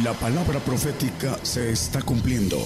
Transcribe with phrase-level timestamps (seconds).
[0.00, 2.56] La palabra profética se está cumpliendo.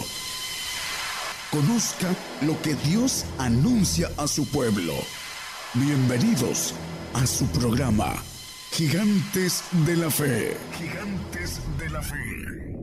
[1.51, 2.07] Conozca
[2.43, 4.93] lo que Dios anuncia a su pueblo.
[5.75, 6.73] Bienvenidos
[7.15, 8.15] a su programa,
[8.71, 10.57] Gigantes de la Fe.
[10.79, 12.79] Gigantes de la Fe.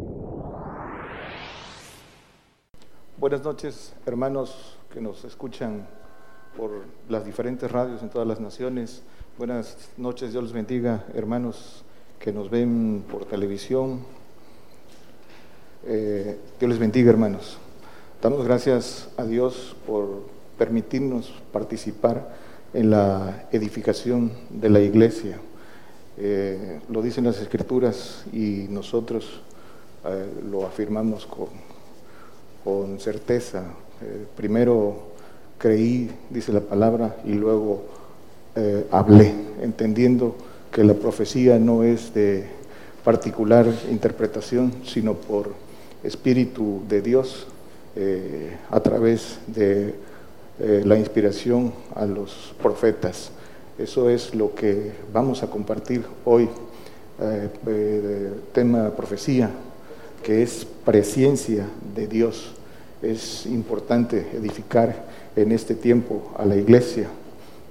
[3.18, 5.88] Buenas noches, hermanos que nos escuchan
[6.58, 9.04] por las diferentes radios en todas las naciones.
[9.38, 11.86] Buenas noches, Dios los bendiga, hermanos
[12.20, 14.02] que nos ven por televisión,
[15.86, 17.58] eh, Dios les bendiga, hermanos.
[18.22, 20.24] Damos gracias a Dios por
[20.58, 22.36] permitirnos participar
[22.74, 25.38] en la edificación de la iglesia.
[26.18, 29.42] Eh, lo dicen las escrituras y nosotros
[30.06, 31.50] eh, lo afirmamos con,
[32.64, 33.64] con certeza.
[34.36, 35.12] primero
[35.58, 37.84] creí, dice la palabra, y luego
[38.92, 40.36] hablé, entendiendo
[40.72, 42.46] que la profecía no es de
[43.04, 45.63] particular interpretación, sino por
[46.04, 47.48] Espíritu de Dios
[47.96, 49.94] eh, a través de
[50.60, 53.32] eh, la inspiración a los profetas.
[53.78, 56.50] Eso es lo que vamos a compartir hoy,
[57.20, 59.50] eh, tema profecía,
[60.22, 62.52] que es presencia de Dios.
[63.02, 64.96] Es importante edificar
[65.36, 67.08] en este tiempo a la iglesia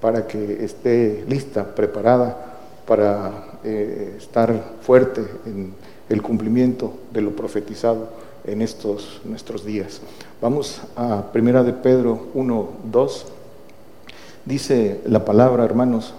[0.00, 2.51] para que esté lista, preparada
[2.86, 5.74] para estar fuerte en
[6.08, 8.08] el cumplimiento de lo profetizado
[8.44, 10.00] en estos nuestros días.
[10.40, 13.26] Vamos a Primera de Pedro 1, 2.
[14.44, 16.14] Dice la palabra, hermanos,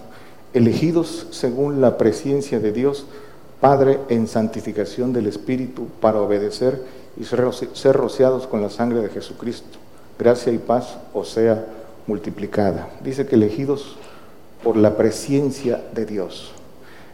[0.53, 3.05] elegidos según la presencia de Dios,
[3.59, 6.81] Padre, en santificación del Espíritu, para obedecer
[7.17, 9.79] y ser rociados con la sangre de Jesucristo.
[10.17, 11.65] Gracia y paz os sea
[12.07, 12.89] multiplicada.
[13.03, 13.97] Dice que elegidos
[14.63, 16.51] por la presencia de Dios.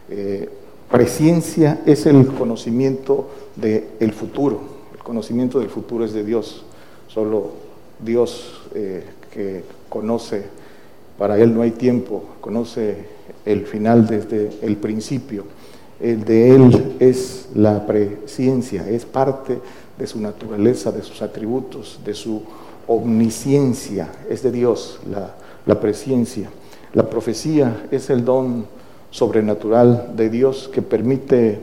[0.08, 0.48] Eh,
[0.90, 4.60] Presciencia es el conocimiento del futuro.
[4.92, 6.64] El conocimiento del futuro es de Dios.
[7.06, 7.50] Solo
[8.04, 10.46] Dios eh, que conoce,
[11.16, 13.04] para Él no hay tiempo, conoce
[13.44, 15.44] el final desde el principio.
[16.00, 19.60] El de Él es la presciencia, es parte
[19.96, 22.42] de su naturaleza, de sus atributos, de su
[22.88, 26.50] omnisciencia, es de Dios la, la presciencia.
[26.92, 28.66] La profecía es el don
[29.10, 31.60] sobrenatural de Dios que permite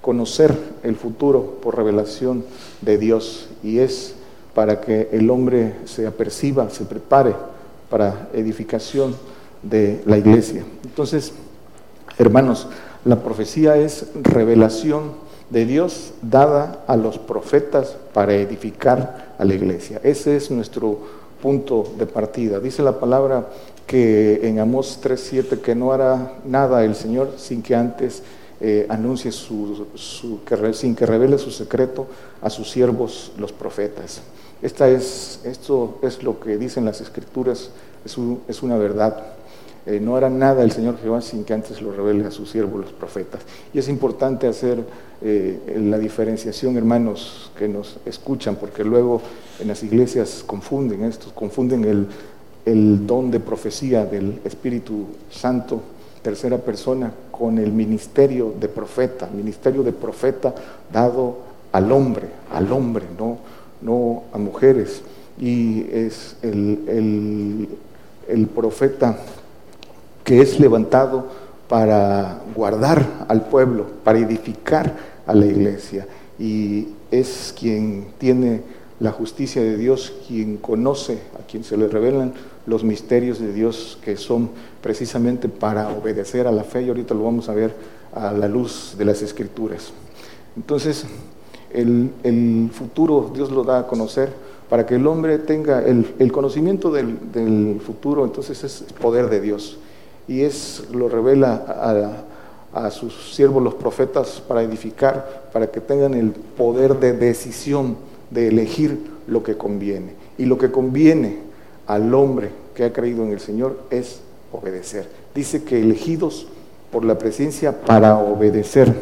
[0.00, 2.44] conocer el futuro por revelación
[2.80, 4.14] de Dios y es
[4.54, 7.34] para que el hombre se aperciba, se prepare
[7.90, 9.14] para edificación
[9.62, 10.64] de la iglesia.
[10.84, 11.32] Entonces,
[12.18, 12.66] hermanos,
[13.04, 15.12] la profecía es revelación
[15.50, 20.00] de Dios dada a los profetas para edificar a la iglesia.
[20.02, 20.98] Ese es nuestro
[21.42, 22.60] punto de partida.
[22.60, 23.48] Dice la palabra
[23.90, 28.22] que en Amós 3.7 que no hará nada el Señor sin que antes
[28.60, 32.06] eh, anuncie su, sin que revele su secreto
[32.40, 34.20] a sus siervos los profetas.
[34.62, 37.70] Esta es, esto es lo que dicen las escrituras,
[38.04, 39.24] es, es una verdad.
[39.86, 42.82] Eh, no hará nada el Señor Jehová sin que antes lo revele a sus siervos
[42.82, 43.40] los profetas.
[43.74, 44.84] Y es importante hacer
[45.20, 49.20] eh, la diferenciación, hermanos, que nos escuchan, porque luego
[49.58, 52.06] en las iglesias confunden esto, confunden el,
[52.64, 55.80] el don de profecía del Espíritu Santo,
[56.22, 60.54] tercera persona, con el ministerio de profeta, ministerio de profeta
[60.92, 61.38] dado
[61.72, 63.38] al hombre, al hombre, no,
[63.80, 65.02] no a mujeres.
[65.38, 67.68] Y es el,
[68.28, 69.16] el profeta
[70.22, 71.26] que es levantado
[71.68, 74.94] para guardar al pueblo, para edificar
[75.26, 76.06] a la iglesia.
[76.38, 78.62] Y es quien tiene
[78.98, 82.34] la justicia de Dios, quien conoce, a quien se le revelan
[82.70, 84.48] los misterios de Dios que son
[84.80, 87.74] precisamente para obedecer a la fe y ahorita lo vamos a ver
[88.14, 89.92] a la luz de las escrituras.
[90.56, 91.04] Entonces,
[91.72, 94.32] el, futuro Dios lo da a conocer
[94.68, 99.78] para que el hombre tenga el, conocimiento del, futuro, entonces es poder de Dios
[100.28, 102.24] y es lo revela
[102.72, 107.96] a, a sus siervos los profetas para edificar, para que tengan el poder de decisión
[108.30, 110.14] de elegir lo que conviene.
[110.38, 111.49] Y lo que conviene
[111.90, 114.20] al hombre que ha creído en el Señor es
[114.52, 115.08] obedecer.
[115.34, 116.46] Dice que elegidos
[116.92, 118.94] por la presencia para obedecer.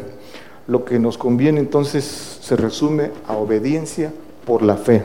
[0.66, 2.04] Lo que nos conviene entonces
[2.40, 4.10] se resume a obediencia
[4.46, 5.04] por la fe.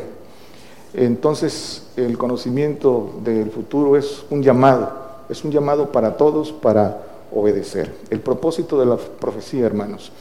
[0.93, 4.89] Entonces el conocimiento del futuro es un llamado,
[5.27, 7.03] es un llamado para todos para
[7.33, 7.93] obedecer.
[8.09, 10.11] El propósito de la profecía, hermanos.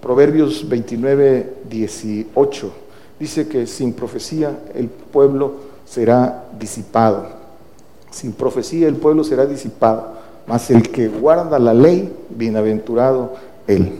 [0.00, 2.72] Proverbios 29, 18
[3.18, 7.26] dice que sin profecía el pueblo será disipado.
[8.10, 10.14] Sin profecía el pueblo será disipado,
[10.46, 13.34] mas el que guarda la ley, bienaventurado
[13.66, 13.92] él.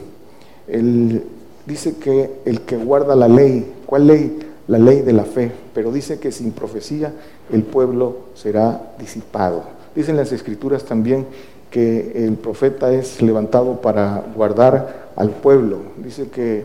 [1.66, 4.38] dice que el que guarda la ley, ¿cuál ley?
[4.66, 7.12] La ley de la fe, pero dice que sin profecía
[7.50, 9.62] el pueblo será disipado.
[9.94, 11.26] Dicen las escrituras también
[11.70, 15.78] que el profeta es levantado para guardar al pueblo.
[15.96, 16.64] Dice que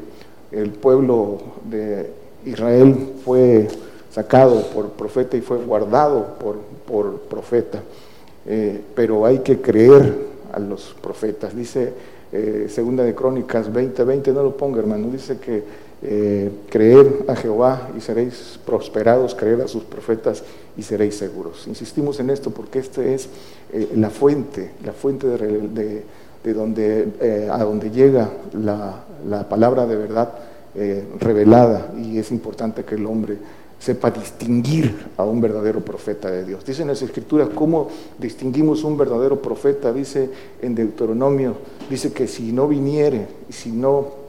[0.51, 1.39] el pueblo
[1.69, 2.11] de
[2.45, 3.67] Israel fue
[4.13, 7.81] sacado por profeta y fue guardado por, por profeta.
[8.45, 11.55] Eh, pero hay que creer a los profetas.
[11.55, 11.93] Dice
[12.31, 15.63] eh, Segunda de Crónicas 20, 20, no lo ponga hermano, dice que
[16.05, 20.43] eh, creer a Jehová y seréis prosperados, creer a sus profetas
[20.77, 21.65] y seréis seguros.
[21.67, 23.29] Insistimos en esto porque esta es
[23.95, 26.03] la fuente, la fuente de,
[26.43, 30.33] de, donde, a donde llega la, la palabra de verdad
[31.19, 33.37] revelada y es importante que el hombre
[33.83, 36.63] sepa distinguir a un verdadero profeta de Dios.
[36.63, 40.29] Dice en las escrituras cómo distinguimos un verdadero profeta, dice
[40.61, 41.57] en Deuteronomio,
[41.89, 44.23] dice que si no viniere, si no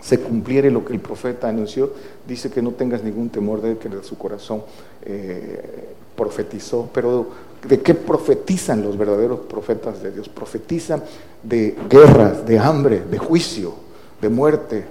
[0.00, 1.92] se cumpliere lo que el profeta anunció,
[2.26, 4.64] dice que no tengas ningún temor de que su corazón
[5.02, 6.90] eh, profetizó.
[6.92, 7.28] Pero
[7.68, 10.28] ¿de qué profetizan los verdaderos profetas de Dios?
[10.28, 11.04] Profetizan
[11.44, 13.74] de guerras, de hambre, de juicio,
[14.20, 14.84] de muerte.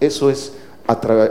[0.00, 0.54] Eso es,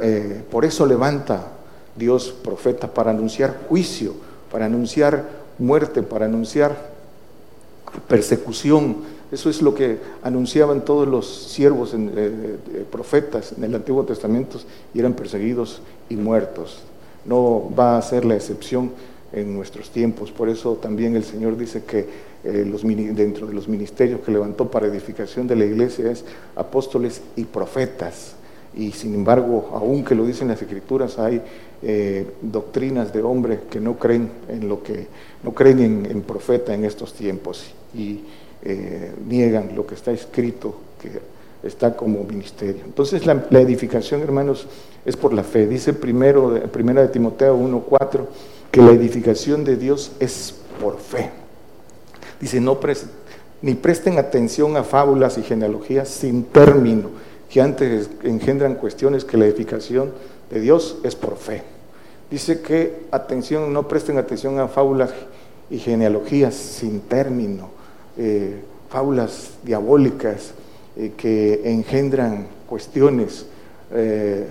[0.01, 1.52] eh, por eso levanta
[1.95, 4.13] Dios profeta para anunciar juicio,
[4.51, 5.29] para anunciar
[5.59, 6.91] muerte, para anunciar
[8.07, 8.97] persecución.
[9.31, 14.03] Eso es lo que anunciaban todos los siervos en, eh, eh, profetas en el Antiguo
[14.03, 14.59] Testamento
[14.93, 16.79] y eran perseguidos y muertos.
[17.25, 18.91] No va a ser la excepción
[19.31, 20.31] en nuestros tiempos.
[20.31, 22.07] Por eso también el Señor dice que
[22.43, 26.23] eh, dentro de los ministerios que levantó para edificación de la iglesia es
[26.55, 28.35] apóstoles y profetas.
[28.75, 31.41] Y sin embargo, aunque lo dicen las escrituras, hay
[31.85, 35.07] eh, doctrinas de hombres que no creen en lo que,
[35.43, 38.21] no creen en, profeta en estos tiempos y
[38.63, 41.09] eh, niegan lo que está escrito, que
[41.67, 42.83] está como ministerio.
[42.85, 44.65] Entonces la, edificación, hermanos,
[45.03, 45.67] es por la fe.
[45.67, 48.27] Dice primero, primera de Timoteo 1.4,
[48.71, 51.31] que la edificación de Dios es por fe.
[52.39, 52.79] Dice, no
[53.61, 57.09] ni presten atención a fábulas y genealogías sin término,
[57.49, 60.13] que antes engendran cuestiones que la edificación
[60.49, 61.72] de Dios es por fe.
[62.33, 65.11] Dice que, atención, no presten atención a fábulas
[65.69, 67.69] y genealogías sin término,
[68.17, 68.59] eh,
[68.89, 70.55] fábulas diabólicas
[70.97, 73.45] eh, que engendran cuestiones,
[73.91, 74.47] eh,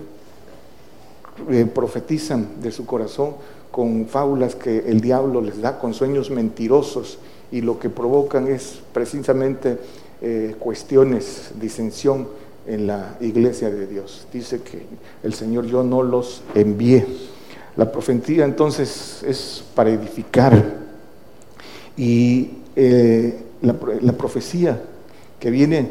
[1.74, 3.34] profetizan de su corazón
[3.72, 7.18] con fábulas que el diablo les da, con sueños mentirosos,
[7.50, 9.76] y lo que provocan es precisamente
[10.60, 12.28] cuestiones, disensión
[12.64, 14.28] en la iglesia de Dios.
[14.32, 14.86] Dice que
[15.24, 17.31] el Señor yo no los envié.
[17.76, 20.80] La profecía entonces es para edificar.
[21.96, 24.80] Y eh, la, profecía
[25.38, 25.90] que viene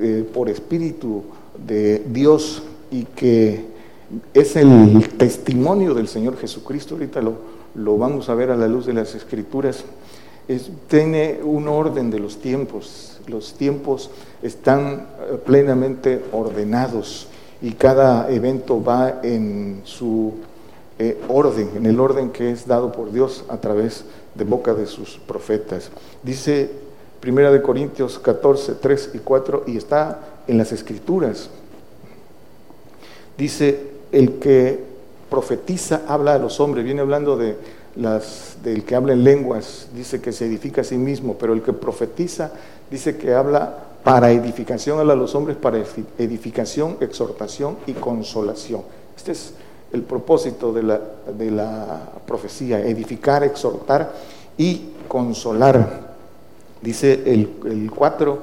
[0.00, 1.24] eh, por espíritu
[1.66, 3.64] de Dios y que
[4.34, 7.34] es el testimonio del Señor Jesucristo, ahorita lo,
[7.74, 9.84] lo vamos a ver a la luz de las escrituras,
[10.88, 14.10] tiene un orden de los tiempos, los tiempos
[14.42, 17.28] están eh, plenamente ordenados
[17.60, 20.34] y cada evento va en su
[20.98, 24.04] eh, orden, en el orden que es dado por Dios a través
[24.34, 25.90] de boca de sus profetas.
[26.22, 26.70] Dice
[27.20, 31.50] Primera de Corintios 14, 3 y 4, y está en las escrituras.
[33.38, 34.84] Dice, el que
[35.30, 37.56] profetiza habla a los hombres, viene hablando de
[37.96, 41.62] las, del que habla en lenguas, dice que se edifica a sí mismo, pero el
[41.62, 42.52] que profetiza
[42.90, 45.82] dice que habla para edificación, a los hombres para
[46.18, 48.82] edificación, exhortación y consolación.
[49.16, 49.54] Este es
[49.92, 51.00] el propósito de la,
[51.36, 54.12] de la profecía, edificar, exhortar
[54.56, 56.12] y consolar.
[56.80, 58.38] Dice el 4,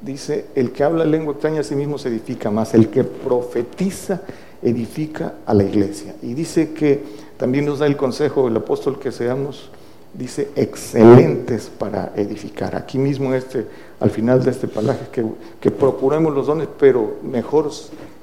[0.00, 4.22] dice, el que habla lengua extraña a sí mismo se edifica más, el que profetiza
[4.62, 6.14] edifica a la iglesia.
[6.22, 7.02] Y dice que
[7.36, 9.70] también nos da el consejo el apóstol que seamos,
[10.14, 12.74] dice, excelentes para edificar.
[12.74, 13.66] Aquí mismo este,
[14.00, 15.24] al final de este pasaje, que,
[15.60, 17.70] que procuremos los dones, pero mejor,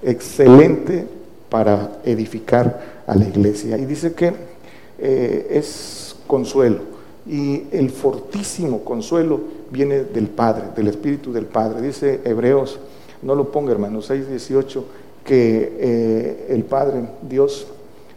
[0.04, 1.08] excelente
[1.56, 3.78] para edificar a la iglesia.
[3.78, 4.34] Y dice que
[5.00, 6.80] eh, es consuelo.
[7.26, 9.40] Y el fortísimo consuelo
[9.72, 11.82] viene del Padre, del Espíritu del Padre.
[11.82, 12.78] Dice Hebreos,
[13.22, 14.84] no lo ponga hermano, 6.18,
[15.24, 17.68] que eh, el Padre, Dios,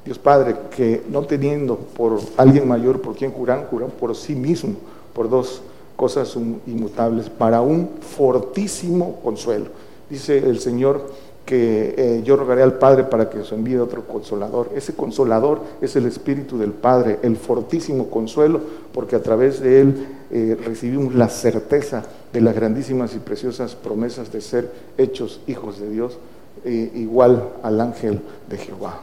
[0.05, 4.75] Dios Padre, que no teniendo por alguien mayor por quien jurar, juran por sí mismo,
[5.13, 5.63] por dos
[5.95, 6.35] cosas
[6.67, 9.67] inmutables, para un fortísimo consuelo.
[10.11, 14.69] Dice el Señor, que eh, yo rogaré al Padre para que os envíe otro consolador.
[14.75, 18.61] Ese consolador es el Espíritu del Padre, el fortísimo consuelo,
[18.93, 24.31] porque a través de Él eh, recibimos la certeza de las grandísimas y preciosas promesas
[24.31, 26.19] de ser hechos hijos de Dios,
[26.67, 29.01] eh, igual al ángel de Jehová.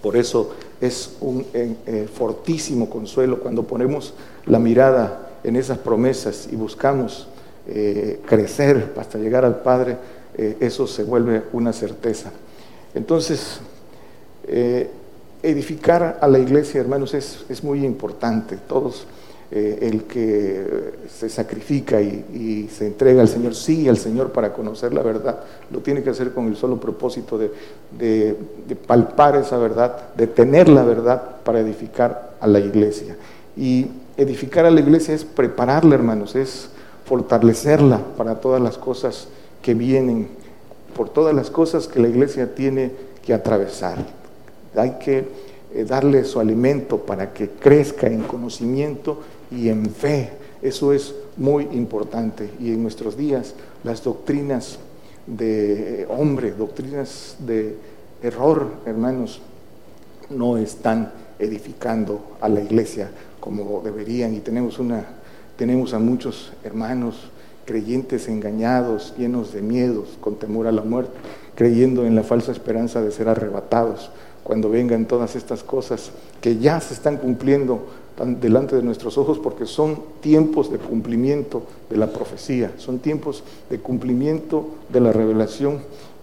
[0.00, 1.44] Por eso es un
[2.14, 4.14] fortísimo consuelo cuando ponemos
[4.46, 7.28] la mirada en esas promesas y buscamos
[8.26, 9.96] crecer hasta llegar al Padre,
[10.36, 12.30] eso se vuelve una certeza.
[12.94, 13.60] Entonces,
[15.42, 18.56] edificar a la iglesia, hermanos, es, es muy importante.
[18.68, 19.06] Todos
[19.54, 24.94] eh, el que se sacrifica y, se entrega al Señor, sigue al Señor para conocer
[24.94, 28.34] la verdad, lo tiene que hacer con el solo propósito de,
[28.86, 33.14] palpar esa verdad, de tener la verdad para edificar a la iglesia.
[33.54, 36.70] Y edificar a la iglesia es prepararla, hermanos, es
[37.04, 39.28] fortalecerla para todas las cosas
[39.62, 40.28] que vienen,
[40.94, 42.90] por todas las cosas que la iglesia tiene
[43.24, 44.04] que atravesar.
[44.74, 45.24] Hay que
[45.74, 50.30] eh, darle su alimento para que crezca en conocimiento y en fe.
[50.60, 52.50] Eso es muy importante.
[52.60, 53.54] Y en nuestros días
[53.84, 54.78] las doctrinas
[55.26, 57.76] de hombre, doctrinas de
[58.22, 59.40] error, hermanos,
[60.30, 64.34] no están edificando a la iglesia como deberían.
[64.34, 65.04] Y tenemos, una,
[65.56, 67.31] tenemos a muchos hermanos
[67.72, 71.12] creyentes engañados, llenos de miedos, con temor a la muerte,
[71.54, 74.10] creyendo en la falsa esperanza de ser arrebatados
[74.44, 76.10] cuando vengan todas estas cosas
[76.42, 77.86] que ya se están cumpliendo
[78.42, 83.78] delante de nuestros ojos porque son tiempos de cumplimiento de la profecía, son tiempos de
[83.78, 85.78] cumplimiento de la revelación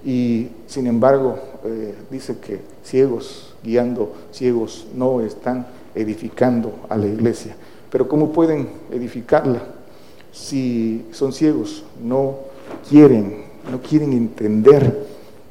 [0.06, 5.66] y sin embargo eh, dice que ciegos guiando ciegos no están
[5.96, 7.56] edificando a la iglesia.
[7.90, 9.79] Pero ¿cómo pueden edificarla
[10.32, 11.84] si son ciegos?
[12.04, 12.38] No
[12.90, 15.08] quieren, no quieren entender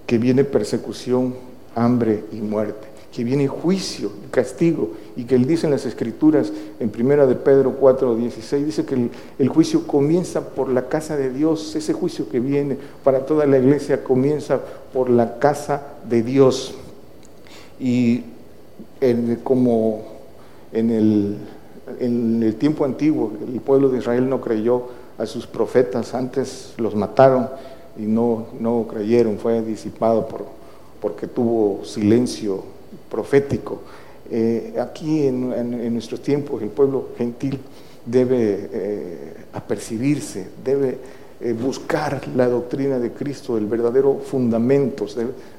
[0.06, 1.34] que viene persecución,
[1.74, 6.90] hambre y muerte que viene juicio, castigo, y que él dice en las escrituras, en
[6.90, 11.74] primera de Pedro 4, 16, dice que el, juicio comienza por la casa de Dios,
[11.74, 14.60] ese juicio que viene para toda la iglesia comienza
[14.92, 16.74] por la casa de Dios.
[17.80, 18.22] Y
[19.42, 20.04] como
[20.72, 21.38] en el,
[22.00, 26.94] en el tiempo antiguo, el pueblo de Israel no creyó a sus profetas, antes los
[26.94, 27.48] mataron
[27.98, 30.46] y no, no creyeron, fue disipado por,
[31.00, 32.62] porque tuvo silencio
[33.10, 33.80] profético.
[34.30, 37.58] Eh, aquí en, nuestros tiempos el pueblo gentil
[38.04, 40.98] debe eh, apercibirse, debe
[41.40, 45.06] eh, buscar la doctrina de Cristo, el verdadero fundamento,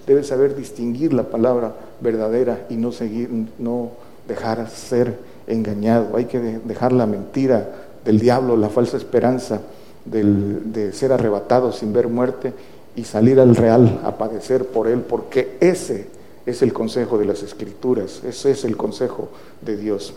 [0.05, 3.91] debe, saber distinguir la palabra verdadera y no seguir, no
[4.27, 5.17] dejar ser
[5.49, 6.15] engañado.
[6.15, 7.69] Hay que dejar la mentira
[8.05, 9.61] del diablo, la falsa esperanza
[10.05, 12.53] de ser arrebatado sin ver muerte
[12.95, 16.07] y salir al real a padecer por él, porque ese
[16.45, 19.29] es el consejo de las escrituras, ese es el consejo
[19.61, 20.13] de Dios.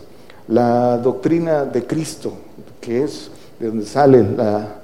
[0.47, 2.33] La doctrina de Cristo,
[2.81, 4.75] que es de donde sale la,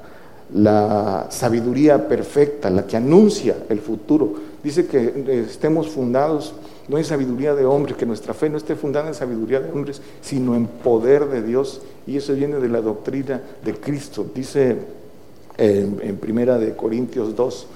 [0.54, 6.54] la sabiduría perfecta, la que anuncia el futuro, dice que estemos fundados
[6.90, 10.02] no en sabiduría de hombres, que nuestra fe no esté fundada en sabiduría de hombres,
[10.22, 11.82] sino en poder de Dios.
[12.08, 14.26] Y eso viene de la doctrina de Cristo.
[14.34, 14.76] Dice
[15.58, 17.68] en, Primera de Corintios 2,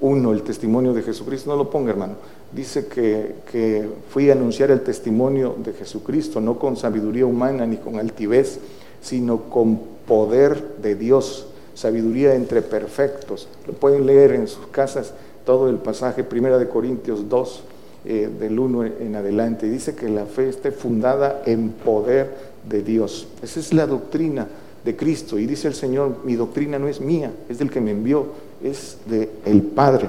[0.00, 1.50] 1, el testimonio de Jesucristo.
[1.50, 2.16] No lo ponga, hermano
[2.52, 7.98] dice que, fui a anunciar el testimonio de Jesucristo, no con sabiduría humana ni con
[7.98, 8.58] altivez,
[9.00, 13.48] sino con poder de Dios, sabiduría entre perfectos.
[13.66, 15.14] Lo pueden leer en sus casas
[15.44, 17.62] todo el pasaje, Primera de Corintios 2,
[18.04, 19.68] eh, del 1 en adelante.
[19.68, 22.30] Dice que la fe esté fundada en poder
[22.68, 23.28] de Dios.
[23.42, 24.48] Esa es la doctrina
[24.84, 25.38] de Cristo.
[25.38, 28.26] Y dice el Señor, mi doctrina no es mía, es del que me envió,
[28.62, 30.08] es del el Padre.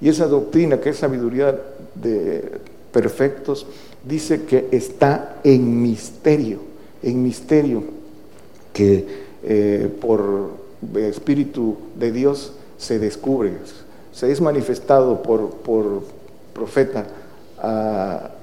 [0.00, 1.58] Y esa doctrina, que es sabiduría
[1.94, 2.60] de
[2.92, 3.66] perfectos,
[4.04, 6.58] dice que está en misterio,
[7.02, 7.82] en misterio,
[8.72, 9.06] que
[9.44, 10.50] eh, por
[10.96, 13.52] Espíritu de Dios se descubre,
[14.12, 16.02] se es manifestado por, por
[16.52, 17.06] profeta,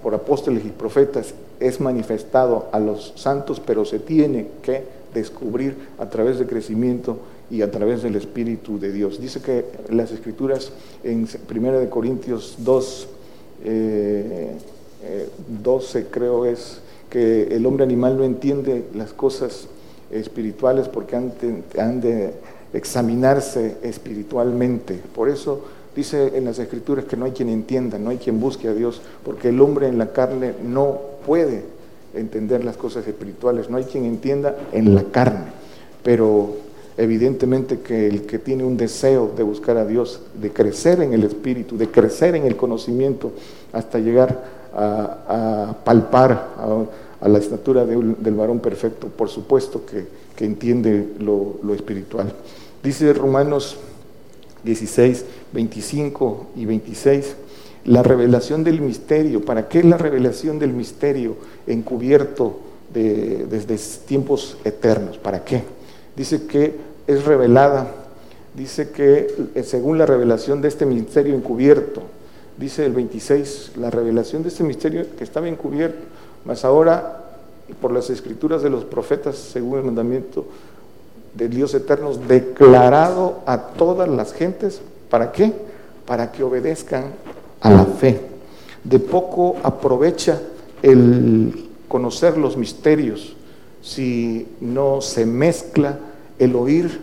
[0.02, 4.84] por apóstoles y profetas, es manifestado a los santos, pero se tiene que
[5.14, 7.18] descubrir a través de crecimiento
[7.52, 9.20] y a través del Espíritu de Dios.
[9.20, 10.72] Dice que las Escrituras
[11.04, 13.08] en 1 Corintios 2,
[13.60, 14.58] 12 eh,
[15.04, 19.68] eh, creo es que el hombre animal no entiende las cosas
[20.12, 22.34] espirituales porque han de,
[22.72, 25.02] examinarse espiritualmente.
[25.16, 25.66] Por eso
[25.96, 29.02] dice en las escrituras que no hay quien entienda, no hay quien busque a Dios,
[29.24, 31.64] porque el hombre en la carne no puede
[32.14, 35.48] entender las cosas espirituales, no hay quien entienda en la carne.
[36.04, 36.56] Pero
[36.98, 41.24] evidentemente que el que tiene un deseo de buscar a Dios, de crecer en el
[41.24, 43.32] espíritu, de crecer en el conocimiento,
[43.72, 46.50] hasta llegar a, palpar
[47.22, 52.32] a, la estatura del varón perfecto, por supuesto que, entiende lo, lo espiritual.
[52.82, 53.76] Dice Romanos
[54.64, 57.36] 16, 25 y 26,
[57.86, 59.44] la revelación del misterio.
[59.44, 61.36] ¿Para qué la revelación del misterio
[61.68, 62.60] encubierto
[62.94, 65.18] desde tiempos eternos?
[65.18, 65.64] ¿Para qué?
[66.16, 66.76] Dice que
[67.08, 67.88] es revelada,
[68.56, 72.04] dice que eh, según la revelación de este misterio encubierto,
[72.58, 76.00] dice el 26, la revelación de este misterio que estaba encubierto,
[76.46, 77.26] mas ahora
[77.82, 80.46] por las escrituras de los profetas, según el mandamiento
[81.36, 85.52] de Dios eterno, declarado a todas las gentes, ¿para qué?
[86.06, 87.06] Para que obedezcan
[87.62, 88.20] a la fe.
[88.84, 90.42] De poco aprovecha
[90.82, 93.36] el conocer los misterios
[93.82, 96.00] si no se mezcla
[96.38, 97.00] el oír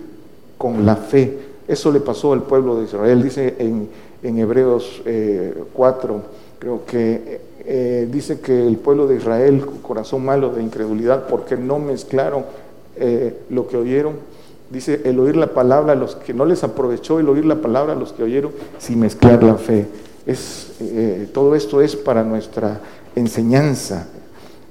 [0.59, 1.39] con la fe.
[1.69, 3.89] Eso le pasó al pueblo de Israel, dice en,
[4.23, 5.03] Hebreos
[5.73, 6.21] 4, eh,
[6.59, 11.79] creo que eh, dice que el pueblo de Israel, corazón malo de incredulidad, porque no
[11.79, 12.45] mezclaron
[12.97, 14.15] eh, lo que oyeron.
[14.71, 17.93] Dice el oír la palabra, a los que no les aprovechó el oír la palabra
[17.93, 19.87] a los que oyeron sin mezclar la fe.
[20.27, 22.81] Es, eh, todo esto es para nuestra
[23.15, 24.09] enseñanza.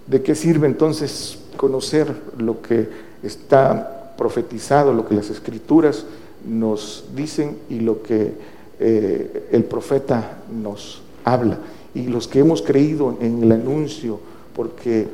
[0.06, 2.90] ¿De qué sirve entonces conocer lo que
[3.24, 6.06] está profetizado, lo que las escrituras
[6.46, 8.34] nos dicen y lo que
[8.80, 11.58] eh, el profeta nos habla?
[11.94, 14.20] Y los que hemos creído en el anuncio,
[14.54, 15.08] porque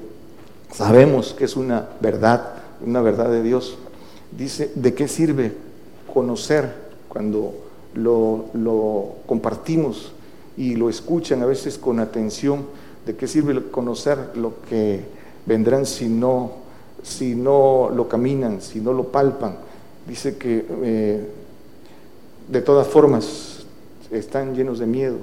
[0.73, 3.77] sabemos que es una verdad, una verdad de Dios,
[4.37, 5.53] dice, ¿de qué sirve
[6.13, 6.73] conocer
[7.07, 7.53] cuando
[7.93, 10.11] lo, compartimos
[10.57, 12.65] y lo escuchan a veces con atención,
[13.05, 15.01] ¿de qué sirve conocer lo que
[15.45, 16.51] vendrán si no,
[17.03, 19.57] si no lo caminan, si no lo palpan?
[20.07, 21.27] Dice que eh,
[22.49, 23.65] de todas formas
[24.11, 25.17] están llenos de miedo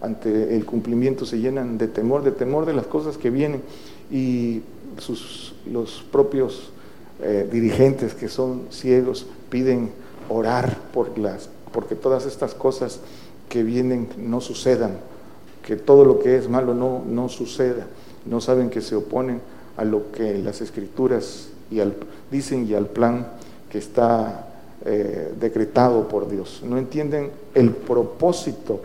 [0.00, 3.62] ante el cumplimiento, se llenan de temor, de temor de las cosas que vienen
[4.10, 4.62] y
[4.98, 6.70] sus, los propios
[7.22, 9.90] eh, dirigentes que son ciegos piden
[10.28, 13.00] orar por las, porque todas estas cosas
[13.48, 14.92] que vienen no sucedan,
[15.66, 17.86] que todo lo que es malo no, no suceda.
[18.26, 19.40] No saben que se oponen
[19.76, 21.94] a lo que las escrituras y al,
[22.30, 23.26] dicen y al plan
[23.70, 24.48] que está
[24.84, 26.62] eh, decretado por Dios.
[26.64, 28.80] No entienden el propósito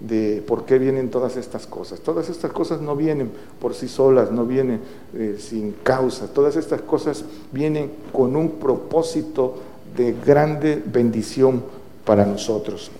[0.00, 2.00] de por qué vienen todas estas cosas.
[2.00, 4.80] Todas estas cosas no vienen por sí solas, no vienen
[5.14, 6.26] eh, sin causa.
[6.28, 9.56] Todas estas cosas vienen con un propósito
[9.96, 11.62] de grande bendición
[12.04, 12.90] para nosotros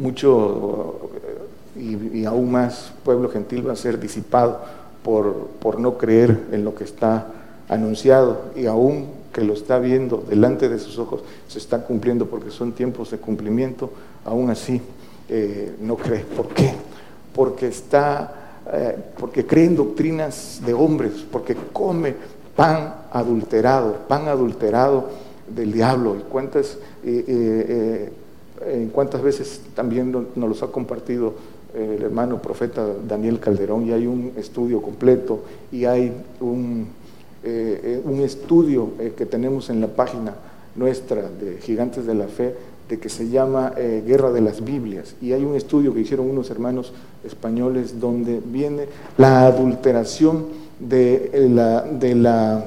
[0.00, 1.10] mucho
[1.76, 4.60] y, aún más pueblo gentil va a ser disipado
[5.04, 7.28] por, por no creer en lo que está
[7.68, 12.50] anunciado y aún que lo está viendo delante de sus ojos se está cumpliendo porque
[12.50, 13.90] son tiempos de cumplimiento,
[14.24, 14.82] aún así
[15.30, 16.24] eh, no cree.
[16.24, 16.72] ¿Por qué?
[17.34, 22.14] Porque está, eh, porque cree en doctrinas de hombres, porque come
[22.54, 25.08] pan adulterado, pan adulterado
[25.48, 26.16] del diablo.
[26.16, 28.10] ¿Y cuántas eh,
[28.66, 31.34] en cuántas veces también nos los ha compartido
[31.74, 36.88] eh, el hermano profeta Daniel Calderón y hay un estudio completo y hay un,
[37.44, 40.34] eh, eh, un estudio que tenemos en la página
[40.74, 42.54] nuestra de Gigantes de la Fe
[42.90, 43.72] de que se llama
[44.06, 46.92] Guerra de las Biblias y hay un estudio que hicieron unos hermanos
[47.24, 50.46] españoles donde viene la adulteración
[50.78, 52.64] de la, de las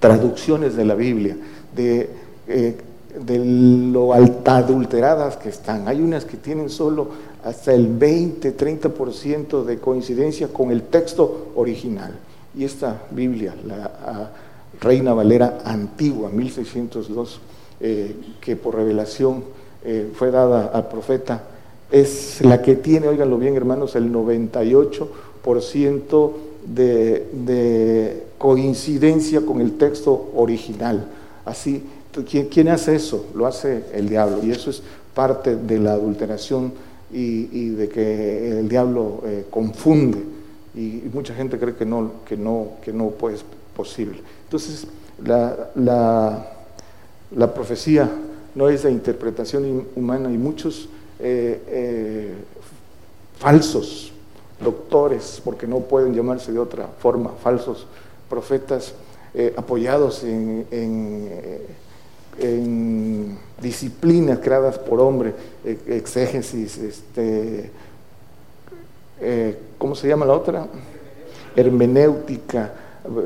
[0.00, 1.36] traducciones de la Biblia,
[1.74, 2.10] de
[3.18, 5.88] de lo adulteradas que están.
[5.88, 7.08] Hay unas que tienen solo
[7.44, 12.18] hasta el 20, 30% de coincidencia con el texto original.
[12.56, 14.30] Y esta Biblia, la
[14.80, 17.40] Reina Valera antigua, 1602,
[17.80, 19.44] eh, que por revelación
[19.84, 21.42] eh, fue dada al profeta,
[21.90, 26.30] es la que tiene, óiganlo bien hermanos, el 98%
[26.66, 31.08] de, de coincidencia con el texto original.
[31.44, 31.82] Así
[32.50, 33.26] ¿Quién, hace eso?
[33.34, 34.40] Lo hace el diablo.
[34.42, 34.82] Y eso es
[35.14, 36.72] parte de la adulteración
[37.12, 40.18] y, de que el diablo eh, confunde.
[40.74, 43.44] Y, mucha gente cree que no, que no, que no puede, es
[43.76, 44.20] posible.
[44.44, 44.86] Entonces,
[45.24, 46.46] la,
[47.54, 48.10] profecía
[48.54, 50.88] no es de interpretación humana y muchos
[51.18, 52.34] eh, eh,
[53.38, 54.12] falsos
[54.62, 57.86] doctores, porque no pueden llamarse de otra forma, falsos
[58.28, 58.94] profetas
[59.56, 60.66] apoyados en
[63.60, 67.70] disciplinas creadas por hombre, e, exégesis, este,
[69.20, 70.66] eh, ¿cómo se llama la otra?
[71.54, 72.72] Hermenéutica,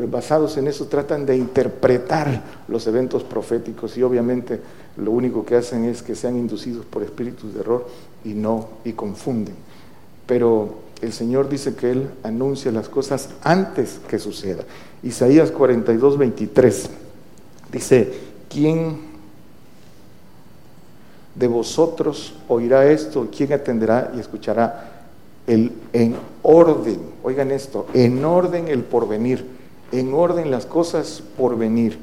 [0.09, 4.61] basados en eso tratan de interpretar los eventos proféticos y obviamente
[4.97, 7.89] lo único que hacen es que sean inducidos por espíritus de error
[8.25, 9.55] y no, y confunden.
[10.27, 14.65] Pero el Señor dice que Él anuncia las cosas antes que suceda.
[15.03, 16.91] Isaías 42, 23
[17.75, 18.09] Dice,
[18.49, 18.99] ¿quién
[21.35, 23.27] de vosotros oirá esto?
[23.37, 25.07] ¿Quién atenderá y escuchará
[25.49, 27.01] el, en orden?
[27.25, 29.45] Oigan esto, en orden el porvenir,
[29.93, 31.99] en orden las cosas por venir.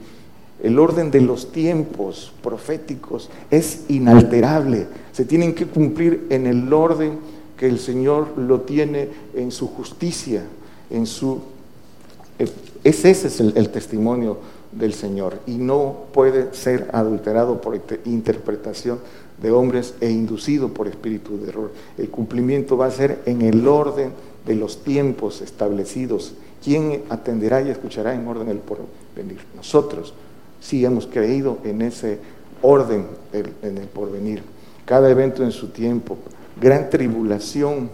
[0.64, 4.88] El orden de los tiempos proféticos es inalterable.
[5.12, 7.20] Se tienen que cumplir en el orden
[7.58, 10.44] que el Señor lo tiene en su justicia,
[10.90, 11.42] en su...
[12.84, 14.38] ese es el, el testimonio
[14.72, 19.00] del Señor y no puede ser adulterado por interpretación
[19.42, 21.72] de hombres e inducido por espíritu de error.
[21.98, 24.12] El cumplimiento va a ser en el orden
[24.46, 26.34] de los tiempos establecidos.
[26.64, 29.40] ¿Quién atenderá y escuchará en orden el porvenir?
[29.56, 30.14] Nosotros
[30.60, 32.20] sí hemos creído en ese
[32.62, 34.44] orden en el porvenir.
[34.86, 36.18] Cada evento en su tiempo,
[36.60, 37.90] gran tribulación,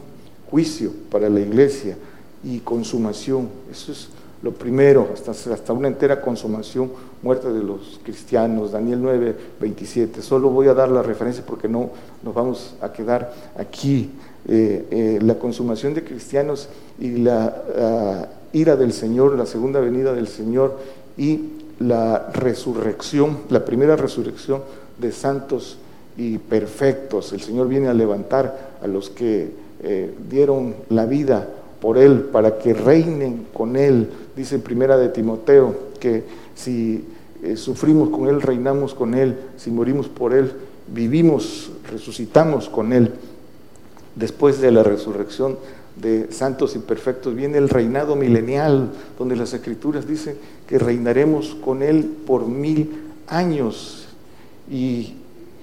[0.50, 1.98] juicio para la iglesia
[2.44, 3.50] y consumación.
[3.72, 4.10] Eso es
[4.42, 6.92] lo primero, hasta, hasta una entera consumación,
[7.24, 10.22] muerte de los cristianos, Daniel 9, 27.
[10.22, 11.90] Solo voy a dar la referencia porque no
[12.22, 14.12] nos vamos a quedar aquí.
[14.50, 20.28] Eh, eh, la consumación de cristianos y la ira del Señor, la segunda venida del
[20.28, 20.78] Señor
[21.18, 21.42] y
[21.80, 24.62] la resurrección, la primera resurrección
[24.98, 25.78] de santos
[26.18, 27.34] y perfectos.
[27.34, 29.52] El Señor viene a levantar a los que
[29.84, 31.48] eh, dieron la vida
[31.80, 34.10] por Él, para que reinen con Él.
[34.36, 36.24] Dice Primera de Timoteo que
[36.56, 37.06] si
[37.44, 40.52] eh, sufrimos con Él, reinamos con Él, si morimos por Él,
[40.88, 43.12] vivimos, resucitamos con Él.
[44.16, 45.58] Después de la resurrección
[46.02, 51.82] de santos y perfectos viene el reinado milenial, donde las escrituras dicen que reinaremos con
[51.82, 54.08] Él por mil años.
[54.70, 55.16] Y,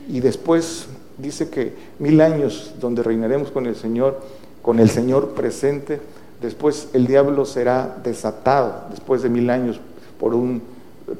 [0.08, 0.86] y después
[1.18, 4.20] dice que mil años donde reinaremos con el Señor
[4.64, 6.00] con el Señor presente,
[6.40, 9.78] después el diablo será desatado después de mil años
[10.18, 10.62] por un,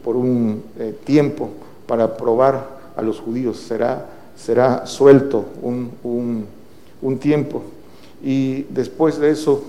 [0.02, 1.50] por un eh, tiempo
[1.86, 6.46] para probar a los judíos, será, será suelto un,
[7.02, 7.62] un tiempo
[8.24, 9.62] y después de eso,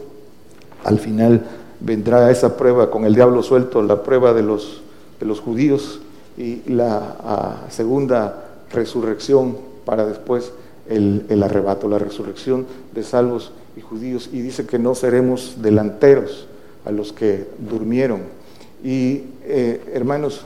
[0.84, 1.46] al final
[1.82, 4.82] vendrá esa prueba con el diablo suelto, la prueba de los,
[5.20, 6.00] de los judíos
[6.38, 10.54] y la ah, segunda resurrección para después
[10.88, 16.48] el, el, arrebato, la resurrección de salvos y judíos, y dice que no seremos delanteros
[16.86, 18.22] a los que durmieron.
[18.84, 20.42] Y eh, hermanos,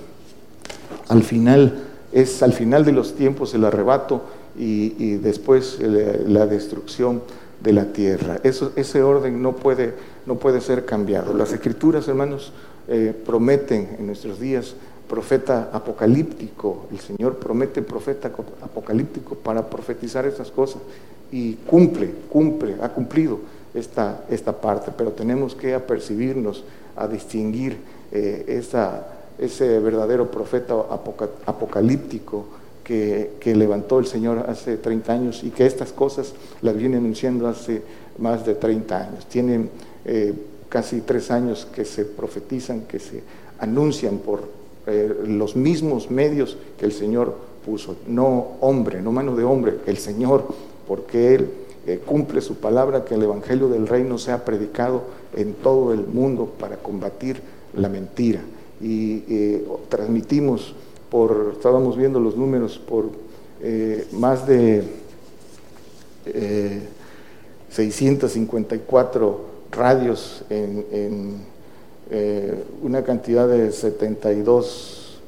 [1.10, 4.24] al final es al final de los tiempos el arrebato
[4.58, 7.22] y, después la destrucción
[7.62, 8.38] de la tierra.
[8.44, 9.94] Eso, ese orden no puede,
[10.26, 11.34] no puede ser cambiado.
[11.34, 12.54] Las escrituras, hermanos,
[12.88, 14.76] eh, prometen en nuestros días
[15.08, 16.86] profeta apocalíptico.
[16.92, 20.82] El Señor promete profeta apocalíptico para profetizar esas cosas
[21.32, 23.40] y cumple, cumple, ha cumplido
[23.74, 26.64] esta, esta parte, pero tenemos que apercibirnos
[26.96, 27.78] a distinguir
[28.12, 30.76] eh, esa, ese verdadero profeta
[31.46, 32.46] apocalíptico
[33.40, 37.84] que, levantó el Señor hace 30 años y que estas cosas las viene anunciando hace
[38.18, 39.26] más de 30 años.
[39.28, 39.70] Tienen
[40.06, 40.34] eh,
[40.70, 43.22] casi tres años que se profetizan, que se
[43.60, 44.42] anuncian por
[44.88, 49.98] eh, los mismos medios que el Señor puso, no hombre, no mano de hombre, el
[49.98, 50.48] Señor
[50.88, 51.50] porque Él
[51.86, 55.04] eh, cumple su palabra que el Evangelio del Reino sea predicado
[55.36, 57.42] en todo el mundo para combatir
[57.76, 58.42] la mentira.
[58.82, 59.20] Y
[59.90, 60.74] transmitimos
[61.54, 63.06] estábamos viendo los números, por
[63.62, 64.84] eh, más de
[67.72, 71.48] 654 radios en,
[72.82, 75.20] una cantidad de 72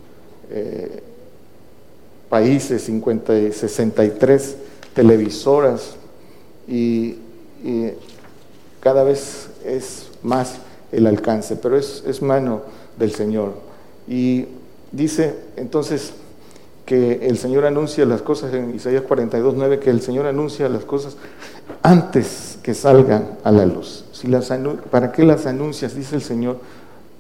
[2.30, 4.56] países, 50, 63
[4.94, 5.96] televisoras
[6.68, 7.18] y,
[8.80, 10.56] cada vez es más
[10.92, 12.64] el alcance, pero es, es mano
[12.98, 13.54] del Señor.
[14.08, 14.48] Y
[14.92, 16.14] dice entonces
[16.86, 20.84] que el Señor anuncia las cosas en Isaías 42, 9, que el Señor anuncia las
[20.84, 21.16] cosas
[21.82, 24.06] antes que salgan a la luz.
[24.12, 24.52] Si las
[24.90, 25.96] ¿Para qué las anuncias?
[25.96, 26.58] Dice el Señor,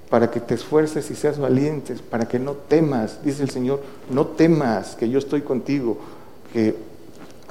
[0.09, 4.27] para que te esfuerces y seas valientes, para que no temas, dice el Señor, no
[4.27, 5.97] temas que yo estoy contigo,
[6.51, 6.75] que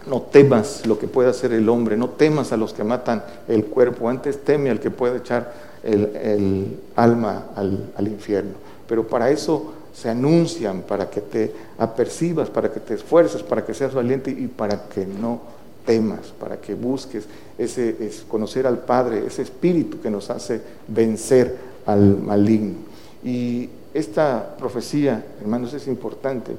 [0.06, 3.64] no temas lo que puede hacer el hombre, no temas a los que matan el
[3.64, 5.52] cuerpo, antes teme al que puede echar
[5.82, 8.52] el, alma al, infierno.
[8.86, 13.74] Pero para eso se anuncian, para que te apercibas, para que te esfuerces, para que
[13.74, 15.40] seas valiente y para que no
[15.84, 17.24] temas, para que busques
[17.58, 17.96] ese,
[18.28, 22.76] conocer al Padre, ese espíritu que nos hace vencer al maligno.
[23.24, 26.56] Y esta profecía, hermanos, es importante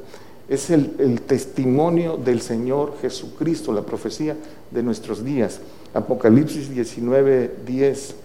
[0.51, 4.35] es el, testimonio del Señor Jesucristo, la profecía
[4.69, 5.61] de nuestros días.
[5.93, 8.15] Apocalipsis 19, 10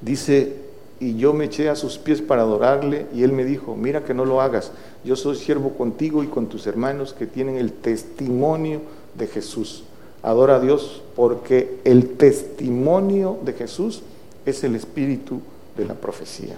[0.00, 0.56] dice,
[0.98, 4.14] y yo me eché a sus pies para adorarle y él me dijo, mira que
[4.14, 4.72] no lo hagas,
[5.04, 8.80] yo soy siervo contigo y con tus hermanos que tienen el testimonio
[9.16, 9.84] de Jesús.
[10.22, 14.02] Adora a Dios porque el testimonio de Jesús
[14.46, 15.40] es el espíritu
[15.76, 16.56] de la profecía.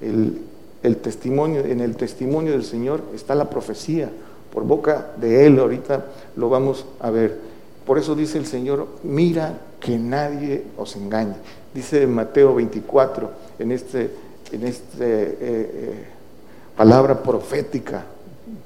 [0.00, 4.10] El, testimonio, en el testimonio del Señor está la profecía,
[4.52, 6.06] por boca de Él, ahorita
[6.36, 7.38] lo vamos a ver.
[7.84, 11.34] Por eso dice el Señor, mira que nadie os engañe.
[11.74, 14.10] Dice Mateo 24, en este,
[14.52, 16.04] en este eh, eh,
[16.76, 18.04] palabra profética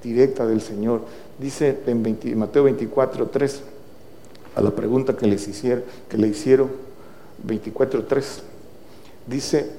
[0.03, 1.01] directa del Señor,
[1.39, 3.63] dice en Mateo 24, 3,
[4.57, 6.69] a la pregunta que, les hicieron, que le hicieron,
[7.45, 8.43] 24, 3,
[9.27, 9.71] dice,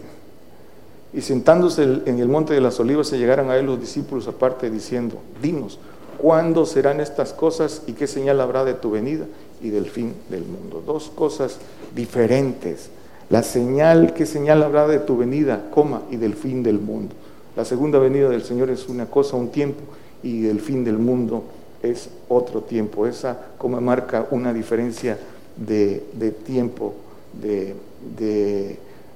[1.13, 4.71] y sentándose en el monte de las olivas se llegaron a él los discípulos aparte
[4.71, 5.77] diciendo, dinos,
[6.17, 9.25] ¿cuándo serán estas cosas y qué señal habrá de tu venida
[9.61, 10.81] y del fin del mundo?
[10.85, 11.57] Dos cosas
[11.93, 12.89] diferentes.
[13.29, 17.13] La señal, ¿qué señal habrá de tu venida, coma, y del fin del mundo?
[17.55, 19.81] La segunda venida del Señor es una cosa, un tiempo,
[20.23, 21.43] y del fin del mundo
[21.83, 23.05] es otro tiempo.
[23.05, 25.17] Esa como marca una diferencia
[25.55, 26.95] de, tiempo,
[27.39, 27.75] de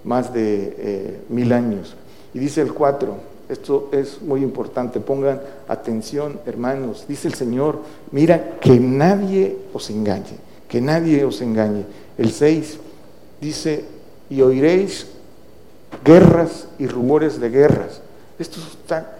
[0.03, 1.95] más de eh, mil años.
[2.33, 3.15] Y dice el 4,
[3.49, 7.79] esto es muy importante, pongan atención hermanos, dice el Señor,
[8.11, 11.85] mira que nadie os engañe, que nadie os engañe.
[12.17, 12.79] El 6
[13.41, 13.85] dice,
[14.29, 15.07] y oiréis
[16.03, 18.01] guerras y rumores de guerras.
[18.39, 19.17] Esto está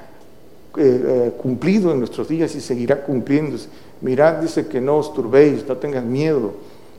[0.78, 3.68] eh, eh, cumplido en nuestros días y seguirá cumpliéndose.
[4.02, 6.54] Mirad, dice que no os turbéis, no tengan miedo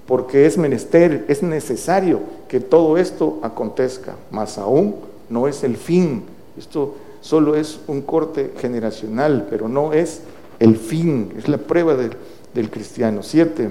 [0.06, 4.96] porque es menester, es necesario que todo esto acontezca, más aún
[5.30, 6.24] no es el fin.
[6.58, 10.20] Esto solo es un corte generacional, pero no es
[10.58, 13.22] el fin, es la prueba del cristiano.
[13.22, 13.70] Siete,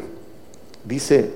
[0.84, 1.32] dice,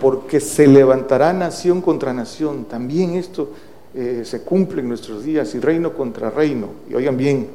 [0.00, 2.64] porque se levantará nación contra nación.
[2.64, 3.50] También esto
[3.94, 6.68] eh, se cumple en nuestros días, y reino contra reino.
[6.90, 7.48] Y oigan bien,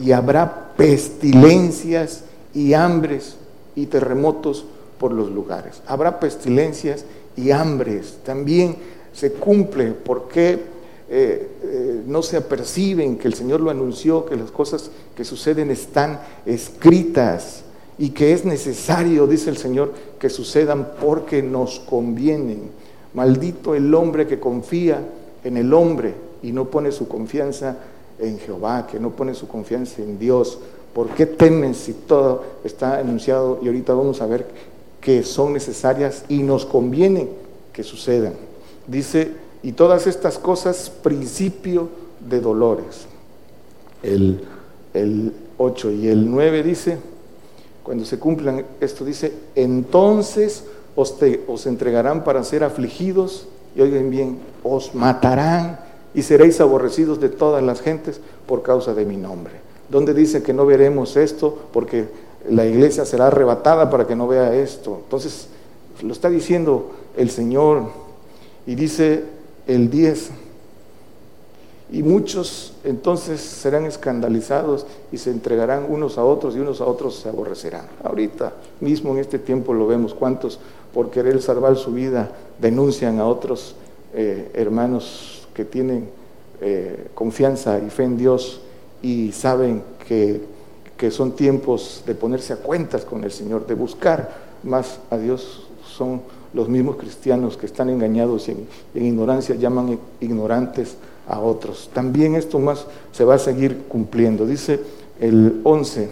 [0.00, 3.36] y habrá pestilencias y hambres
[3.74, 4.64] y terremotos
[4.98, 5.82] por los lugares.
[5.86, 7.04] Habrá pestilencias
[7.36, 8.18] y hambres.
[8.24, 8.76] También
[9.12, 10.60] se cumple porque
[11.10, 15.70] eh, eh, no se aperciben que el Señor lo anunció, que las cosas que suceden
[15.70, 17.64] están escritas
[17.98, 22.70] y que es necesario, dice el Señor, que sucedan porque nos convienen.
[23.12, 25.04] Maldito el hombre que confía
[25.42, 27.76] en el hombre y no pone su confianza
[28.20, 30.60] en Jehová, que no pone su confianza en Dios.
[30.94, 33.58] ¿Por qué temen si todo está anunciado?
[33.64, 34.46] Y ahorita vamos a ver
[35.00, 37.28] que son necesarias y nos conviene
[37.72, 38.34] que sucedan.
[38.86, 39.32] Dice,
[39.64, 41.88] y todas estas cosas, principio
[42.20, 43.06] de dolores.
[44.04, 44.40] El,
[44.94, 46.98] el 8 y el 9 dice,
[47.82, 50.64] cuando se cumplan esto, dice, entonces
[50.94, 51.16] os,
[51.46, 55.80] os entregarán para ser afligidos, y oigan bien, os matarán
[56.14, 59.54] y seréis aborrecidos de todas las gentes por causa de mi nombre.
[59.88, 62.08] Donde dice que no veremos esto porque
[62.48, 65.00] la iglesia será arrebatada para que no vea esto.
[65.04, 65.48] Entonces,
[66.02, 67.84] lo está diciendo el Señor
[68.66, 69.24] y dice
[69.66, 70.30] el 10.
[71.92, 77.16] Y muchos entonces serán escandalizados y se entregarán unos a otros y unos a otros
[77.16, 77.86] se aborrecerán.
[78.02, 80.58] Ahorita mismo en este tiempo lo vemos, cuántos
[80.94, 83.74] por querer salvar su vida denuncian a otros
[84.14, 86.08] eh, hermanos que tienen
[86.60, 88.60] eh, confianza y fe en Dios
[89.02, 90.40] y saben que
[91.02, 95.66] que son tiempos de ponerse a cuentas con el Señor, de buscar más a Dios.
[95.84, 96.22] Son
[96.54, 100.94] los mismos cristianos que están engañados y en, ignorancia llaman ignorantes
[101.28, 101.90] a otros.
[101.92, 104.46] También esto más se va a seguir cumpliendo.
[104.46, 104.80] Dice
[105.20, 106.08] el 11,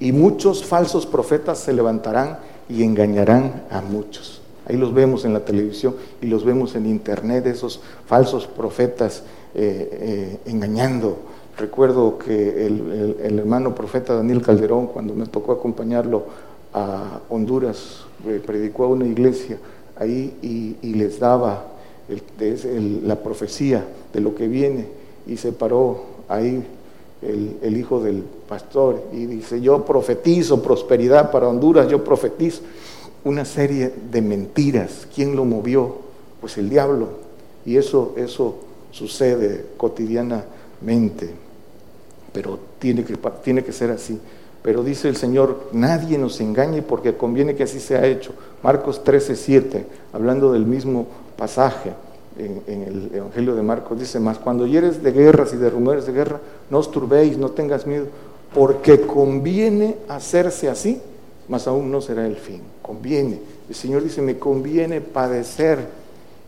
[0.00, 4.40] y muchos falsos profetas se levantarán y engañarán a muchos.
[4.66, 9.88] Ahí los vemos en la televisión y los vemos en internet, esos falsos profetas eh,
[9.92, 11.18] eh, engañando
[11.58, 16.24] Recuerdo que el, hermano profeta Daniel Calderón, cuando me tocó acompañarlo
[16.72, 19.58] a Honduras, eh, predicó a una iglesia
[19.96, 20.36] ahí
[20.82, 21.66] y, les daba
[23.02, 24.86] la profecía de lo que viene
[25.26, 26.64] y se paró ahí
[27.22, 32.62] el, hijo del pastor y dice, yo profetizo prosperidad para Honduras, yo profetizo
[33.24, 35.06] una serie de mentiras.
[35.14, 35.96] ¿Quién lo movió?
[36.40, 37.08] Pues el diablo.
[37.64, 38.56] Y eso, eso
[38.90, 41.42] sucede cotidianamente
[42.32, 44.18] pero tiene que, tiene que ser así.
[44.62, 48.32] Pero dice el Señor, nadie nos engañe porque conviene que así sea hecho.
[48.62, 51.92] Marcos 13, 7, hablando del mismo pasaje
[52.38, 56.12] en, el Evangelio de Marcos, dice, más cuando hieres de guerras y de rumores de
[56.12, 56.40] guerra,
[56.70, 58.06] no os turbéis, no tengas miedo,
[58.54, 61.00] porque conviene hacerse así,
[61.48, 62.62] mas aún no será el fin.
[62.80, 63.40] Conviene.
[63.68, 65.78] El Señor dice, me conviene padecer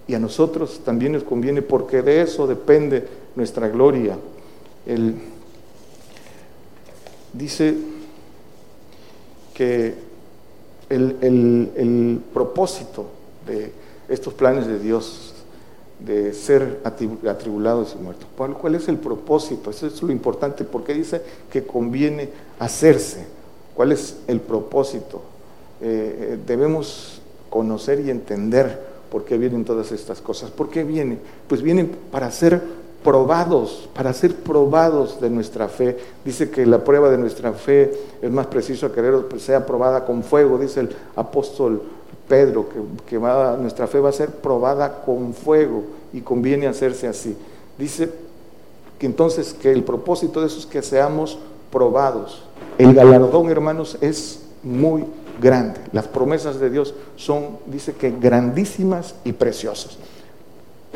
[0.06, 4.18] y a nosotros también nos conviene porque de eso depende nuestra gloria.
[4.86, 5.14] El,
[7.32, 7.74] dice
[9.54, 9.94] que
[10.90, 13.06] el, el, propósito
[13.46, 13.72] de
[14.08, 15.34] estos planes de Dios
[16.00, 18.26] de ser atribulados y muertos.
[18.36, 19.70] ¿Cuál, es el propósito?
[19.70, 23.24] Eso es lo importante, porque dice que conviene hacerse.
[23.74, 25.22] ¿Cuál es el propósito?
[25.80, 30.50] Eh, eh, debemos conocer y entender por qué vienen todas estas cosas.
[30.50, 31.20] ¿Por qué vienen?
[31.48, 32.60] Pues vienen para ser
[33.02, 35.96] probados, para ser probados de nuestra fe.
[36.24, 40.58] Dice que la prueba de nuestra fe es más preciso que sea probada con fuego,
[40.58, 41.82] dice el apóstol
[42.28, 42.66] Pedro,
[43.08, 47.36] que, nuestra fe va a ser probada con fuego y conviene hacerse así.
[47.78, 48.10] Dice
[48.98, 51.38] que entonces que el propósito de eso es que seamos
[51.70, 52.42] probados.
[52.78, 55.04] El galardón, hermanos, es muy
[55.40, 55.80] grande.
[55.92, 59.98] Las promesas de Dios son, dice que grandísimas y preciosas.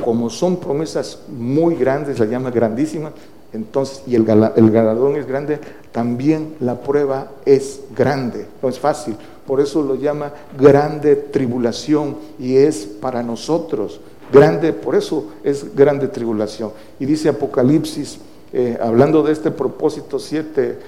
[0.04, 3.12] Como son promesas muy grandes, la llama grandísimas,
[3.52, 5.58] entonces, y el galardón es grande,
[5.90, 9.16] también la prueba es grande, no es fácil.
[9.48, 13.98] Por eso lo llama grande tribulación y es para nosotros.
[14.30, 16.70] Grande, por eso es grande tribulación.
[17.00, 18.18] Y dice Apocalipsis,
[18.52, 20.78] eh, hablando de este propósito 7,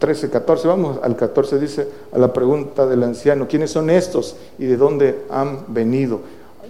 [0.00, 4.64] 13, 14, vamos al 14, dice a la pregunta del anciano, ¿quiénes son estos y
[4.64, 6.22] de dónde han venido?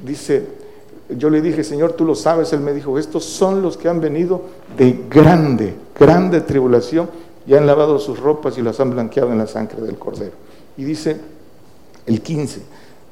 [0.05, 0.45] Dice,
[1.09, 4.03] yo le dije, Señor, tú lo sabes, él me dijo, estos son los que han
[4.03, 4.43] venido
[4.77, 7.09] de grande, grande tribulación
[7.47, 10.46] y han lavado sus ropas y las han blanqueado en la sangre del cordero.
[10.77, 11.17] Y dice
[12.07, 12.61] el 15,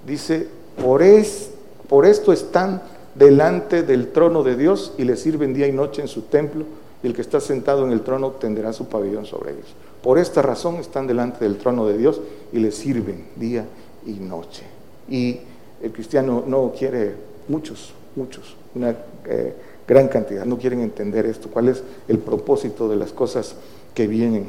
[0.06, 0.48] dice,
[0.82, 1.50] por, es,
[1.88, 2.82] por esto están
[3.14, 6.64] delante del trono de Dios y le sirven día y noche en su templo,
[7.02, 9.74] y el que está sentado en el trono tendrá su pabellón sobre ellos.
[10.02, 12.20] Por esta razón están delante del trono de Dios
[12.52, 13.66] y le sirven día
[14.06, 14.62] y noche.
[15.08, 15.40] Y
[15.82, 17.14] el cristiano no quiere,
[17.48, 18.96] muchos, muchos, una
[19.26, 19.54] eh,
[19.86, 23.54] gran cantidad, no quieren entender esto, cuál es el propósito de las cosas
[23.94, 24.46] que vienen.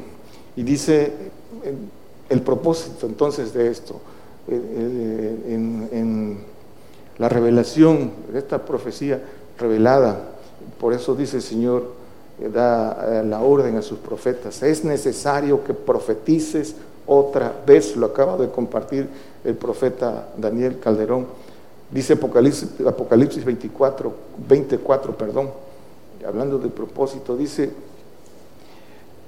[0.56, 1.12] Y dice
[2.28, 4.00] el propósito entonces de esto,
[4.48, 6.56] eh, eh, en,
[7.18, 9.22] la revelación de esta profecía
[9.58, 10.32] revelada,
[10.78, 11.94] por eso dice el Señor,
[12.38, 16.74] eh, da la orden a sus profetas, es necesario que profetices
[17.06, 19.08] otra vez, lo acaba de compartir
[19.44, 21.26] el profeta Daniel Calderón,
[21.90, 24.12] dice Apocalipsis, Apocalipsis 24,
[24.46, 25.50] 24, perdón,
[26.26, 27.70] hablando del propósito, dice,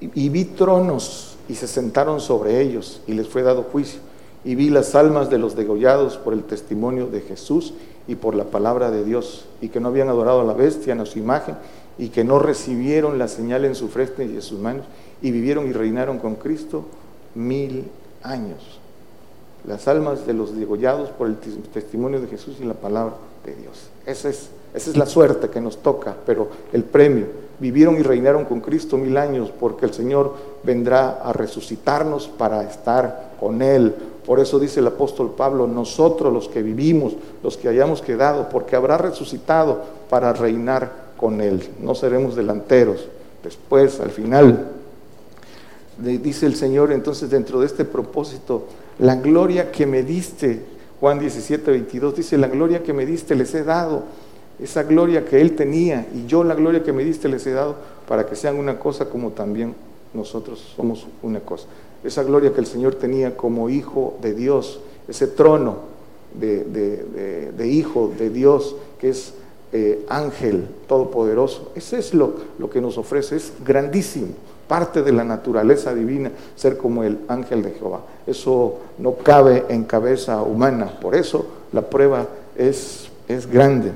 [0.00, 4.00] y vi tronos y se sentaron sobre ellos y les fue dado juicio.
[4.44, 7.74] Y vi las almas de los degollados por el testimonio de Jesús
[8.06, 11.06] y por la palabra de Dios, y que no habían adorado a la bestia a
[11.06, 11.56] su imagen,
[11.98, 14.84] y que no recibieron la señal en su frente y en sus manos,
[15.20, 16.84] y vivieron y reinaron con Cristo
[17.34, 17.84] mil
[18.22, 18.78] años.
[19.66, 23.90] Las almas de los degollados por el testimonio de Jesús y la palabra de Dios.
[24.06, 27.26] Esa es, esa es la suerte que nos toca, pero el premio
[27.60, 33.32] vivieron y reinaron con Cristo mil años, porque el Señor vendrá a resucitarnos para estar
[33.40, 33.94] con Él.
[34.24, 38.76] Por eso dice el apóstol Pablo, nosotros los que vivimos, los que hayamos quedado, porque
[38.76, 41.68] habrá resucitado para reinar con Él.
[41.80, 43.06] No seremos delanteros.
[43.42, 44.68] Después, al final,
[45.98, 48.64] dice el Señor entonces dentro de este propósito,
[48.98, 50.62] la gloria que me diste,
[51.00, 54.02] Juan 17, 22, dice, la gloria que me diste les he dado
[54.58, 57.76] esa gloria que Él tenía y yo la gloria que me diste les he dado
[58.08, 59.74] para que sean una cosa como también
[60.14, 61.66] nosotros somos una cosa.
[62.02, 65.76] Esa gloria que el Señor tenía como hijo de Dios, ese trono
[66.38, 69.34] de, hijo de Dios que es
[69.72, 74.28] eh, ángel todopoderoso, ese es lo, lo que nos ofrece, es grandísimo,
[74.66, 78.00] parte de la naturaleza divina ser como el ángel de Jehová.
[78.26, 83.92] Eso no cabe en cabeza humana, por eso la prueba es, es grande.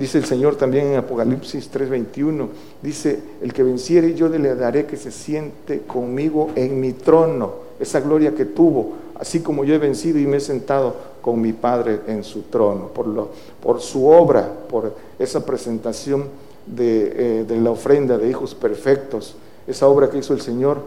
[0.00, 2.48] Dice el Señor también en Apocalipsis 3:21,
[2.80, 8.00] dice, el que venciere yo le daré que se siente conmigo en mi trono, esa
[8.00, 12.00] gloria que tuvo, así como yo he vencido y me he sentado con mi Padre
[12.06, 13.28] en su trono, por, lo,
[13.62, 16.24] por su obra, por esa presentación
[16.64, 19.36] de, eh, la ofrenda de hijos perfectos,
[19.66, 20.78] esa obra que hizo el Señor,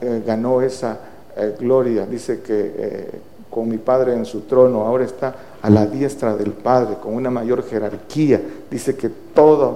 [0.00, 1.00] eh, ganó esa
[1.36, 3.10] eh, gloria, dice que
[3.56, 7.30] con mi Padre en su trono, ahora está a la diestra del Padre, con una
[7.30, 8.38] mayor jerarquía.
[8.70, 9.72] Dice que toda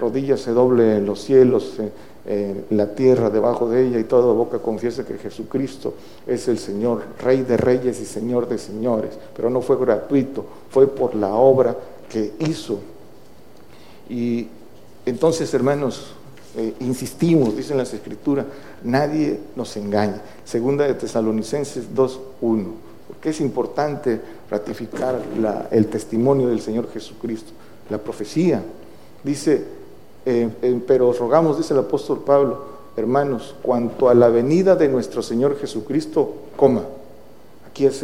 [0.00, 1.76] rodilla se doble en los cielos,
[2.26, 5.94] en, la tierra, debajo de ella, y toda boca confiese que Jesucristo
[6.26, 9.12] es el Señor, Rey de reyes y Señor de señores.
[9.36, 11.76] Pero no fue gratuito, fue por la obra
[12.08, 12.80] que hizo.
[14.08, 14.48] Y
[15.06, 16.14] entonces, hermanos,
[16.56, 18.46] eh, insistimos, dicen las Escrituras,
[18.82, 20.20] nadie nos engaña.
[20.44, 22.89] Segunda de Tesalonicenses 2.1
[23.20, 24.18] porque es importante
[24.50, 25.20] ratificar
[25.70, 27.52] el testimonio del Señor Jesucristo,
[27.90, 28.62] la profecía.
[29.22, 29.62] Dice,
[30.24, 32.64] eh, eh, pero os rogamos, dice el apóstol Pablo,
[32.96, 36.84] hermanos, cuanto a la venida de nuestro Señor Jesucristo, coma.
[37.68, 38.02] Aquí es,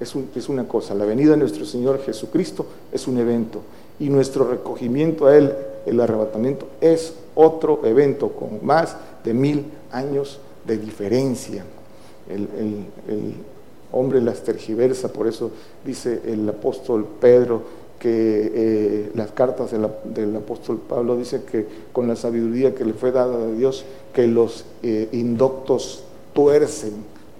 [0.00, 3.60] es, una cosa, la venida de nuestro Señor Jesucristo es un evento
[4.00, 5.54] y nuestro recogimiento a Él,
[5.86, 11.64] el arrebatamiento, es otro evento con más de mil años de diferencia.
[12.28, 12.48] El,
[13.92, 15.50] hombre las tergiversa, por eso
[15.84, 17.62] dice el apóstol Pedro
[17.98, 23.10] que eh, las cartas del apóstol Pablo dice que con la sabiduría que le fue
[23.10, 26.92] dada de Dios, que los eh, indoctos tuercen,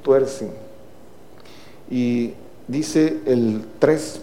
[0.02, 0.50] tuercen.
[1.90, 2.32] Y
[2.66, 4.20] dice el 3,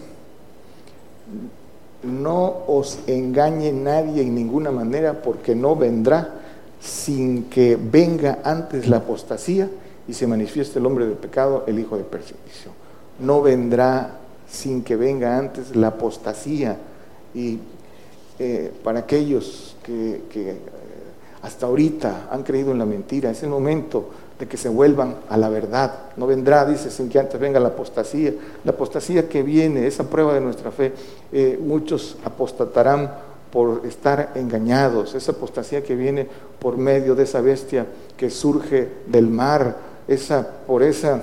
[2.02, 6.34] no os engañe nadie en ninguna manera porque no vendrá
[6.80, 9.70] sin que venga antes la apostasía
[10.08, 12.72] y se manifieste el hombre de pecado, el hijo de persecución.
[13.18, 16.76] No vendrá sin que venga antes la apostasía.
[17.34, 17.58] Y
[18.38, 20.56] eh, para aquellos que, que,
[21.42, 25.36] hasta ahorita han creído en la mentira, es el momento de que se vuelvan a
[25.36, 25.92] la verdad.
[26.16, 28.34] No vendrá, dice, sin que antes venga la apostasía.
[28.64, 30.92] La apostasía que viene, esa prueba de nuestra fe,
[31.32, 33.10] eh, muchos apostatarán
[33.50, 36.26] por estar engañados, esa apostasía que viene
[36.58, 37.86] por medio de esa bestia
[38.16, 39.76] que surge del mar,
[40.08, 41.22] esa, por esa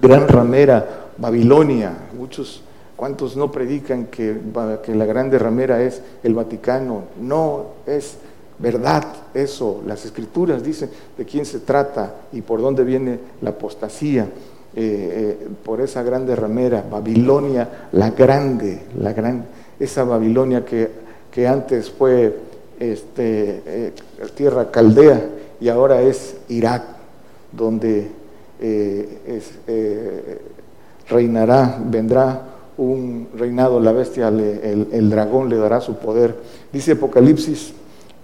[0.00, 1.92] gran ramera Babilonia.
[2.16, 2.62] Muchos,
[2.96, 4.38] ¿cuántos no predican que,
[4.82, 7.04] que la grande ramera es el Vaticano?
[7.20, 8.16] No, es
[8.58, 9.82] verdad eso.
[9.86, 14.28] Las escrituras dicen de quién se trata y por dónde viene la apostasía.
[14.72, 19.44] Eh, eh, por esa grande ramera, Babilonia, la grande, la gran,
[19.80, 20.88] esa Babilonia que,
[21.28, 22.36] que antes fue
[22.78, 23.92] este, eh,
[24.36, 25.20] tierra caldea
[25.60, 26.84] y ahora es Irak,
[27.52, 28.10] donde
[31.08, 32.42] reinará, vendrá
[32.76, 36.34] un reinado, la bestia, el, dragón le dará su poder.
[36.72, 37.72] Dice Apocalipsis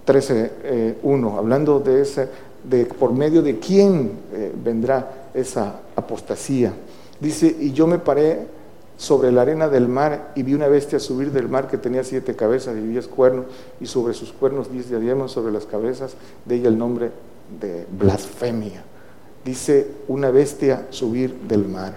[0.05, 2.27] 13, 1, hablando de ese,
[2.63, 4.11] de por medio de quién
[4.63, 6.73] vendrá esa apostasía.
[7.19, 8.47] Dice, y yo me paré
[8.97, 12.35] sobre la arena del mar y vi una bestia subir del mar que tenía siete
[12.35, 13.45] cabezas y diez cuernos,
[13.79, 16.15] y sobre sus cuernos diez diademas, sobre las cabezas
[16.45, 17.11] de ella el nombre
[17.59, 18.83] de blasfemia.
[19.47, 21.93] Dice, una bestia subir del mar.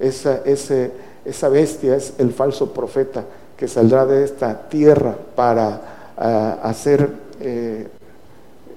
[0.00, 3.26] Esa, esa bestia es el falso profeta
[3.58, 7.88] que saldrá de esta tierra para ah, hacer eh,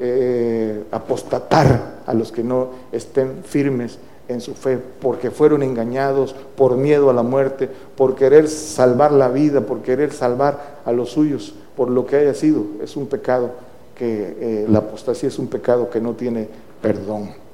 [0.01, 3.97] eh, apostatar a los que no estén firmes
[4.27, 9.29] en su fe, porque fueron engañados por miedo a la muerte, por querer salvar la
[9.29, 12.65] vida, por querer salvar a los suyos, por lo que haya sido.
[12.83, 13.51] Es un pecado
[13.95, 16.49] que eh, la apostasía es un pecado que no tiene
[16.81, 17.46] perdón.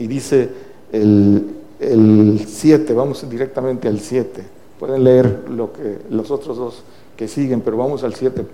[0.00, 0.48] Y dice
[0.92, 4.42] el 7, vamos directamente al 7.
[4.78, 6.82] Pueden leer lo que, los otros dos
[7.16, 8.44] que siguen, pero vamos al 7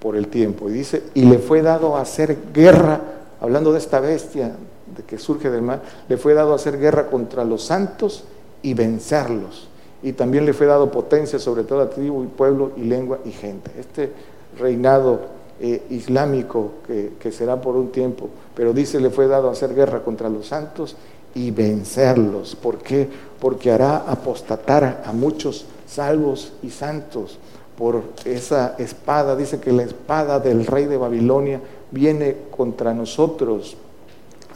[0.00, 0.68] por el tiempo.
[0.68, 3.00] Y dice, y le fue dado a hacer guerra,
[3.40, 4.56] hablando de esta bestia,
[4.96, 8.24] de que surge del mar, le fue dado hacer guerra contra los santos
[8.62, 9.68] y vencerlos.
[10.02, 13.70] Y también le fue dado potencia sobre toda tribu y pueblo y lengua y gente.
[13.78, 14.10] Este
[14.58, 15.20] reinado
[15.60, 18.28] eh, islámico que, que, será por un tiempo,
[18.60, 20.94] pero dice le fue dado hacer guerra contra los santos
[21.34, 22.54] y vencerlos.
[22.54, 23.08] ¿Por qué?
[23.40, 27.38] Porque hará apostatar a muchos salvos y santos
[27.78, 29.34] por esa espada.
[29.34, 31.58] Dice que la espada del rey de Babilonia
[31.90, 33.78] viene contra nosotros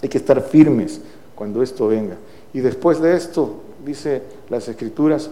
[0.02, 1.00] hay que estar firmes
[1.34, 2.16] cuando esto venga.
[2.52, 5.30] Y después de esto, dice las escrituras,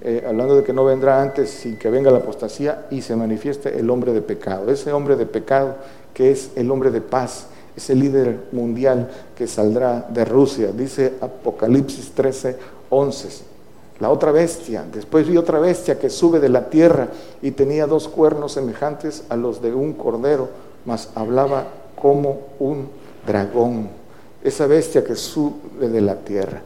[0.00, 3.78] eh, hablando de que no vendrá antes sin que venga la apostasía y se manifieste
[3.78, 4.70] el hombre de pecado.
[4.70, 5.74] Ese hombre de pecado
[6.14, 10.72] que es el hombre de paz, ese líder mundial que saldrá de Rusia.
[10.72, 12.56] Dice Apocalipsis 13,
[12.90, 13.28] 11.
[14.00, 17.08] La otra bestia, después vi otra bestia que sube de la tierra
[17.42, 20.48] y tenía dos cuernos semejantes a los de un cordero,
[20.84, 22.88] mas hablaba como un
[23.26, 23.88] dragón
[24.44, 26.60] esa bestia que sube de la tierra.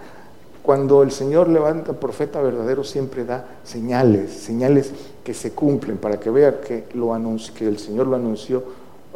[0.63, 4.91] Cuando el Señor levanta profeta verdadero, siempre da señales, señales
[5.25, 7.17] que se cumplen para que vea que, lo
[7.55, 8.65] que el Señor lo anunció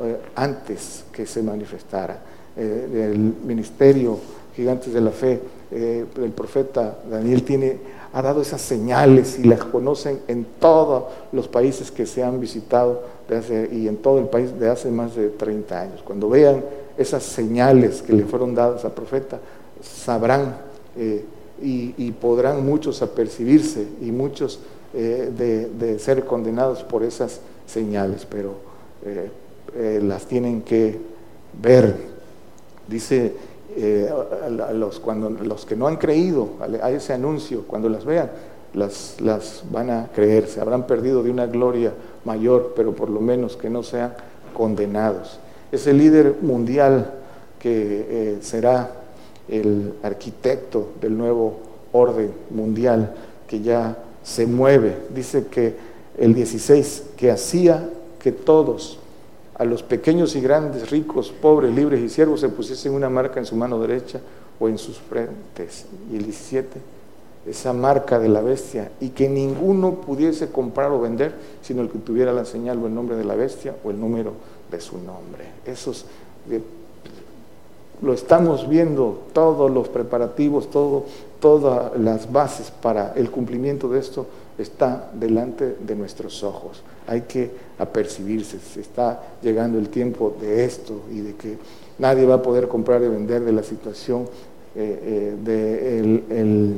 [0.03, 2.19] eh, antes que se manifestara.
[2.57, 4.19] Eh, el ministerio
[4.57, 5.41] Gigantes de la Fe,
[5.71, 7.79] eh, el profeta Daniel tiene,
[8.13, 13.13] ha dado esas señales y las conocen en todos los países que se han visitado
[13.71, 16.03] y en todo el país de hace más de 30 años.
[16.05, 16.65] Cuando vean
[16.99, 19.39] esas señales que le fueron dadas al profeta,
[19.81, 20.57] sabrán
[21.63, 24.59] y, podrán muchos apercibirse y muchos
[24.93, 28.57] de, ser condenados por esas señales, pero
[29.75, 30.99] las tienen que
[31.61, 31.97] ver.
[32.89, 33.33] Dice
[34.45, 38.31] a los, cuando, los que no han creído a ese anuncio, cuando las vean,
[38.75, 41.93] las, las van a creer, se habrán perdido de una gloria
[42.25, 44.15] mayor, pero por lo menos que no sean
[44.55, 45.39] condenados.
[45.71, 47.13] Ese líder mundial
[47.59, 48.91] que eh, será
[49.49, 51.61] el arquitecto del nuevo
[51.93, 53.15] orden mundial
[53.47, 54.97] que ya se mueve.
[55.15, 55.75] Dice que
[56.19, 57.89] el 16, que hacía
[58.19, 58.99] que todos,
[59.55, 63.47] a los pequeños y grandes, ricos, pobres, libres y siervos, se pusiesen una marca en
[63.47, 64.21] su mano derecha
[64.59, 65.87] o en sus frentes.
[66.11, 66.81] Y el 17,
[67.47, 71.99] esa marca de la bestia, y que ninguno pudiese comprar o vender, sino el que
[71.99, 74.33] tuviera la señal o el nombre de la bestia o el número
[74.71, 75.45] de su nombre.
[75.67, 76.07] Esos
[78.03, 81.05] lo estamos viendo, todos los preparativos, todo,
[81.41, 84.27] todas las bases para el cumplimiento de esto
[84.59, 86.83] está delante de nuestros ojos.
[87.07, 91.59] Hay que apercibirse, se está llegando el tiempo de esto y de que
[91.99, 94.29] nadie va a poder comprar y vender de la situación
[94.75, 96.75] eh, eh, de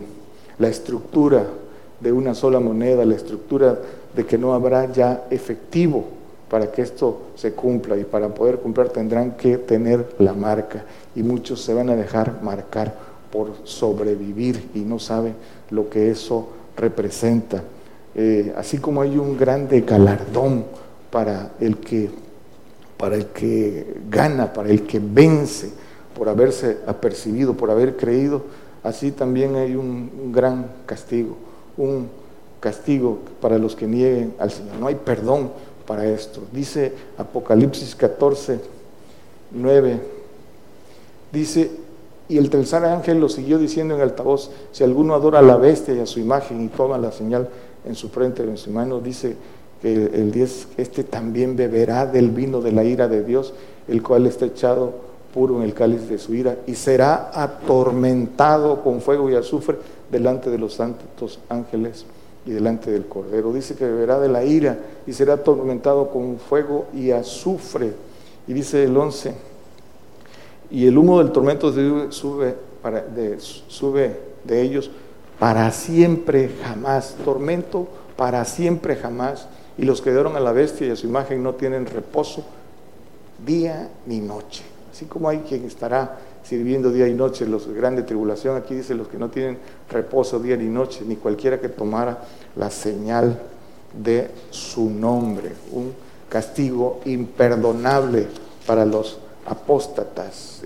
[0.58, 1.46] la estructura
[2.00, 3.78] de una sola moneda, la estructura
[4.14, 6.04] de que no habrá ya efectivo
[6.48, 7.96] para que esto se cumpla.
[7.96, 10.84] Y para poder cumplir tendrán que tener la marca.
[11.14, 12.94] Y muchos se van a dejar marcar
[13.32, 15.34] por sobrevivir y no saben
[15.70, 17.62] lo que eso representa.
[18.14, 20.64] Eh, así como hay un grande galardón
[21.10, 22.10] para el que
[22.96, 25.72] para el que gana, para el que vence,
[26.16, 28.42] por haberse apercibido, por haber creído,
[28.82, 31.36] así también hay un gran castigo,
[31.76, 32.08] un
[32.60, 34.76] castigo para los que nieguen al Señor.
[34.76, 35.50] No hay perdón
[35.86, 36.42] para esto.
[36.52, 38.60] Dice Apocalipsis 14,
[39.50, 40.00] 9,
[41.32, 41.70] dice,
[42.28, 45.94] y el tercer ángel lo siguió diciendo en altavoz, si alguno adora a la bestia
[45.94, 47.48] y a su imagen y toma la señal
[47.84, 49.36] en su frente o en su mano, dice
[49.82, 53.52] que el 10, este también beberá del vino de la ira de Dios,
[53.88, 54.94] el cual está echado
[55.32, 59.76] puro en el cáliz de su ira, y será atormentado con fuego y azufre
[60.10, 62.06] delante de los santos ángeles
[62.46, 63.52] y delante del Cordero.
[63.52, 67.92] Dice que beberá de la ira y será atormentado con fuego y azufre.
[68.46, 69.34] Y dice el 11,
[70.70, 71.72] y el humo del tormento
[72.10, 73.04] sube, para,
[73.68, 74.90] sube de ellos
[75.38, 77.16] para siempre jamás.
[77.24, 79.48] Tormento para siempre jamás.
[79.76, 82.44] Y los que dieron a la bestia y a su imagen no tienen reposo
[83.44, 84.62] día ni noche.
[84.92, 88.94] Así como hay quien estará sirviendo día y noche, los de grande tribulación, aquí dice
[88.94, 89.58] los que no tienen
[89.90, 92.22] reposo día ni noche, ni cualquiera que tomara
[92.54, 93.40] la señal
[93.92, 95.92] de su nombre, un
[96.28, 98.26] castigo imperdonable
[98.66, 100.62] para los apóstatas.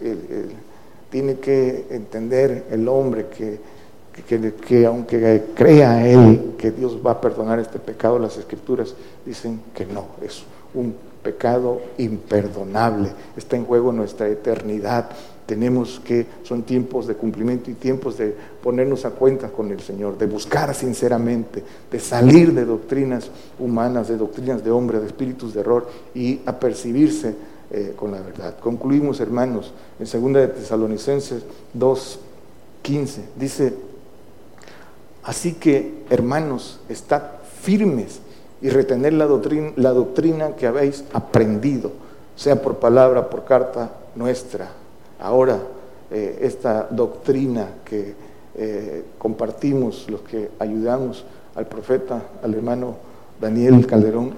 [1.11, 3.61] tiene que entender el hombre que,
[4.23, 8.95] que, que, aunque crea él que Dios va a perdonar este pecado, las escrituras
[9.25, 10.45] dicen que no, es
[10.75, 15.11] un pecado imperdonable, está en juego nuestra eternidad
[15.49, 20.19] tenemos que, son tiempos de cumplimiento y tiempos de ponernos a cuenta con el Señor,
[20.19, 25.61] de buscar sinceramente, de salir de doctrinas humanas, de doctrinas de hombre, de espíritus de
[25.61, 27.35] error y apercibirse
[27.71, 28.59] eh, con la verdad.
[28.61, 31.43] Concluimos, hermanos, en 2 de Tesalonicenses
[31.75, 33.75] 2.15, dice,
[35.29, 37.23] así que, hermanos, estad
[37.61, 38.21] firmes
[38.63, 41.93] y retener la doctrina, que habéis aprendido,
[42.35, 44.71] sea por palabra, por carta nuestra.
[45.21, 45.59] Ahora
[46.11, 48.15] eh, esta doctrina que
[48.57, 52.97] eh, compartimos, los que ayudamos al profeta, al hermano
[53.39, 54.33] Daniel Calderón,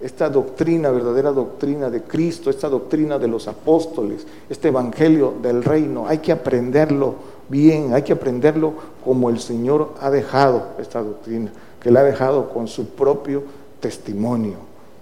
[0.00, 6.08] esta doctrina, verdadera doctrina de Cristo, esta doctrina de los apóstoles, este evangelio del reino,
[6.08, 7.16] hay que aprenderlo
[7.52, 8.72] bien, hay que aprenderlo
[9.04, 13.44] como el Señor ha dejado esta doctrina, que la ha dejado con su propio
[13.78, 14.54] testimonio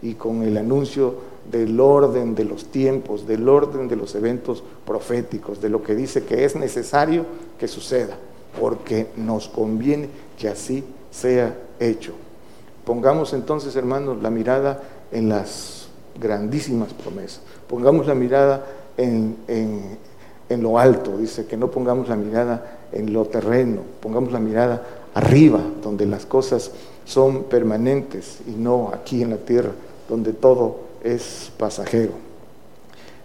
[0.02, 1.14] y con el anuncio
[1.50, 6.24] del orden de los tiempos, del orden de los eventos proféticos, de lo que dice
[6.24, 7.24] que es necesario
[7.56, 8.16] que suceda,
[8.60, 12.14] porque nos conviene que así sea hecho.
[12.84, 14.82] Pongamos entonces, hermanos, la mirada
[15.12, 15.88] en las
[16.20, 19.98] grandísimas promesas, pongamos la mirada en, en
[20.56, 24.82] lo alto, dice que no pongamos la mirada en lo terreno, pongamos la mirada
[25.14, 26.70] arriba, donde las cosas
[27.04, 29.72] son permanentes y no aquí en la tierra,
[30.08, 32.12] donde todo es pasajero.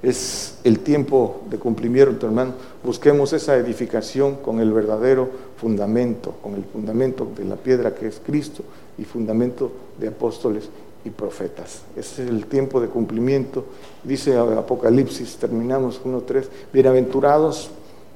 [0.03, 2.53] Es el tiempo de cumplimiento, hermano.
[2.83, 8.21] Busquemos esa edificación con el verdadero fundamento, con el fundamento de la piedra que es
[8.23, 8.63] Cristo
[8.99, 10.69] y fundamento de apóstoles
[11.05, 11.83] y profetas.
[11.95, 13.63] Ese es el tiempo de cumplimiento.
[14.03, 17.69] Dice Apocalipsis, terminamos 1.3, bienaventurados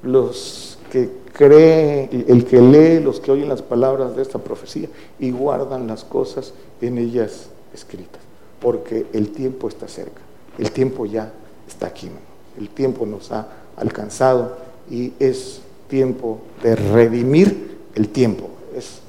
[0.03, 5.31] los que creen, el que lee, los que oyen las palabras de esta profecía y
[5.31, 8.29] guardan las cosas en ellas escritas
[8.59, 10.21] porque el tiempo está cerca,
[10.57, 11.31] el tiempo ya
[11.67, 12.09] está aquí,
[12.57, 14.57] el tiempo nos ha alcanzado
[14.89, 19.01] y es tiempo de redimir el tiempo, es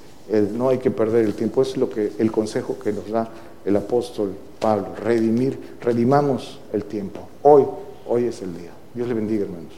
[0.52, 1.60] no hay que perder el tiempo.
[1.60, 3.28] Es lo que el consejo que nos da
[3.64, 7.28] el apóstol Pablo, redimir, redimamos el tiempo.
[7.42, 7.64] Hoy,
[8.06, 8.70] hoy es el día.
[8.94, 9.72] Dios le bendiga, hermanos.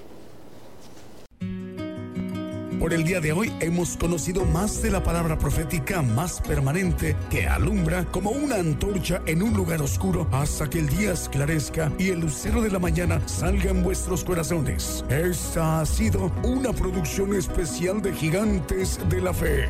[2.82, 7.46] Por el día de hoy hemos conocido más de la palabra profética más permanente que
[7.46, 12.18] alumbra como una antorcha en un lugar oscuro hasta que el día esclarezca y el
[12.18, 15.04] lucero de la mañana salga en vuestros corazones.
[15.08, 19.68] Esta ha sido una producción especial de Gigantes de la Fe.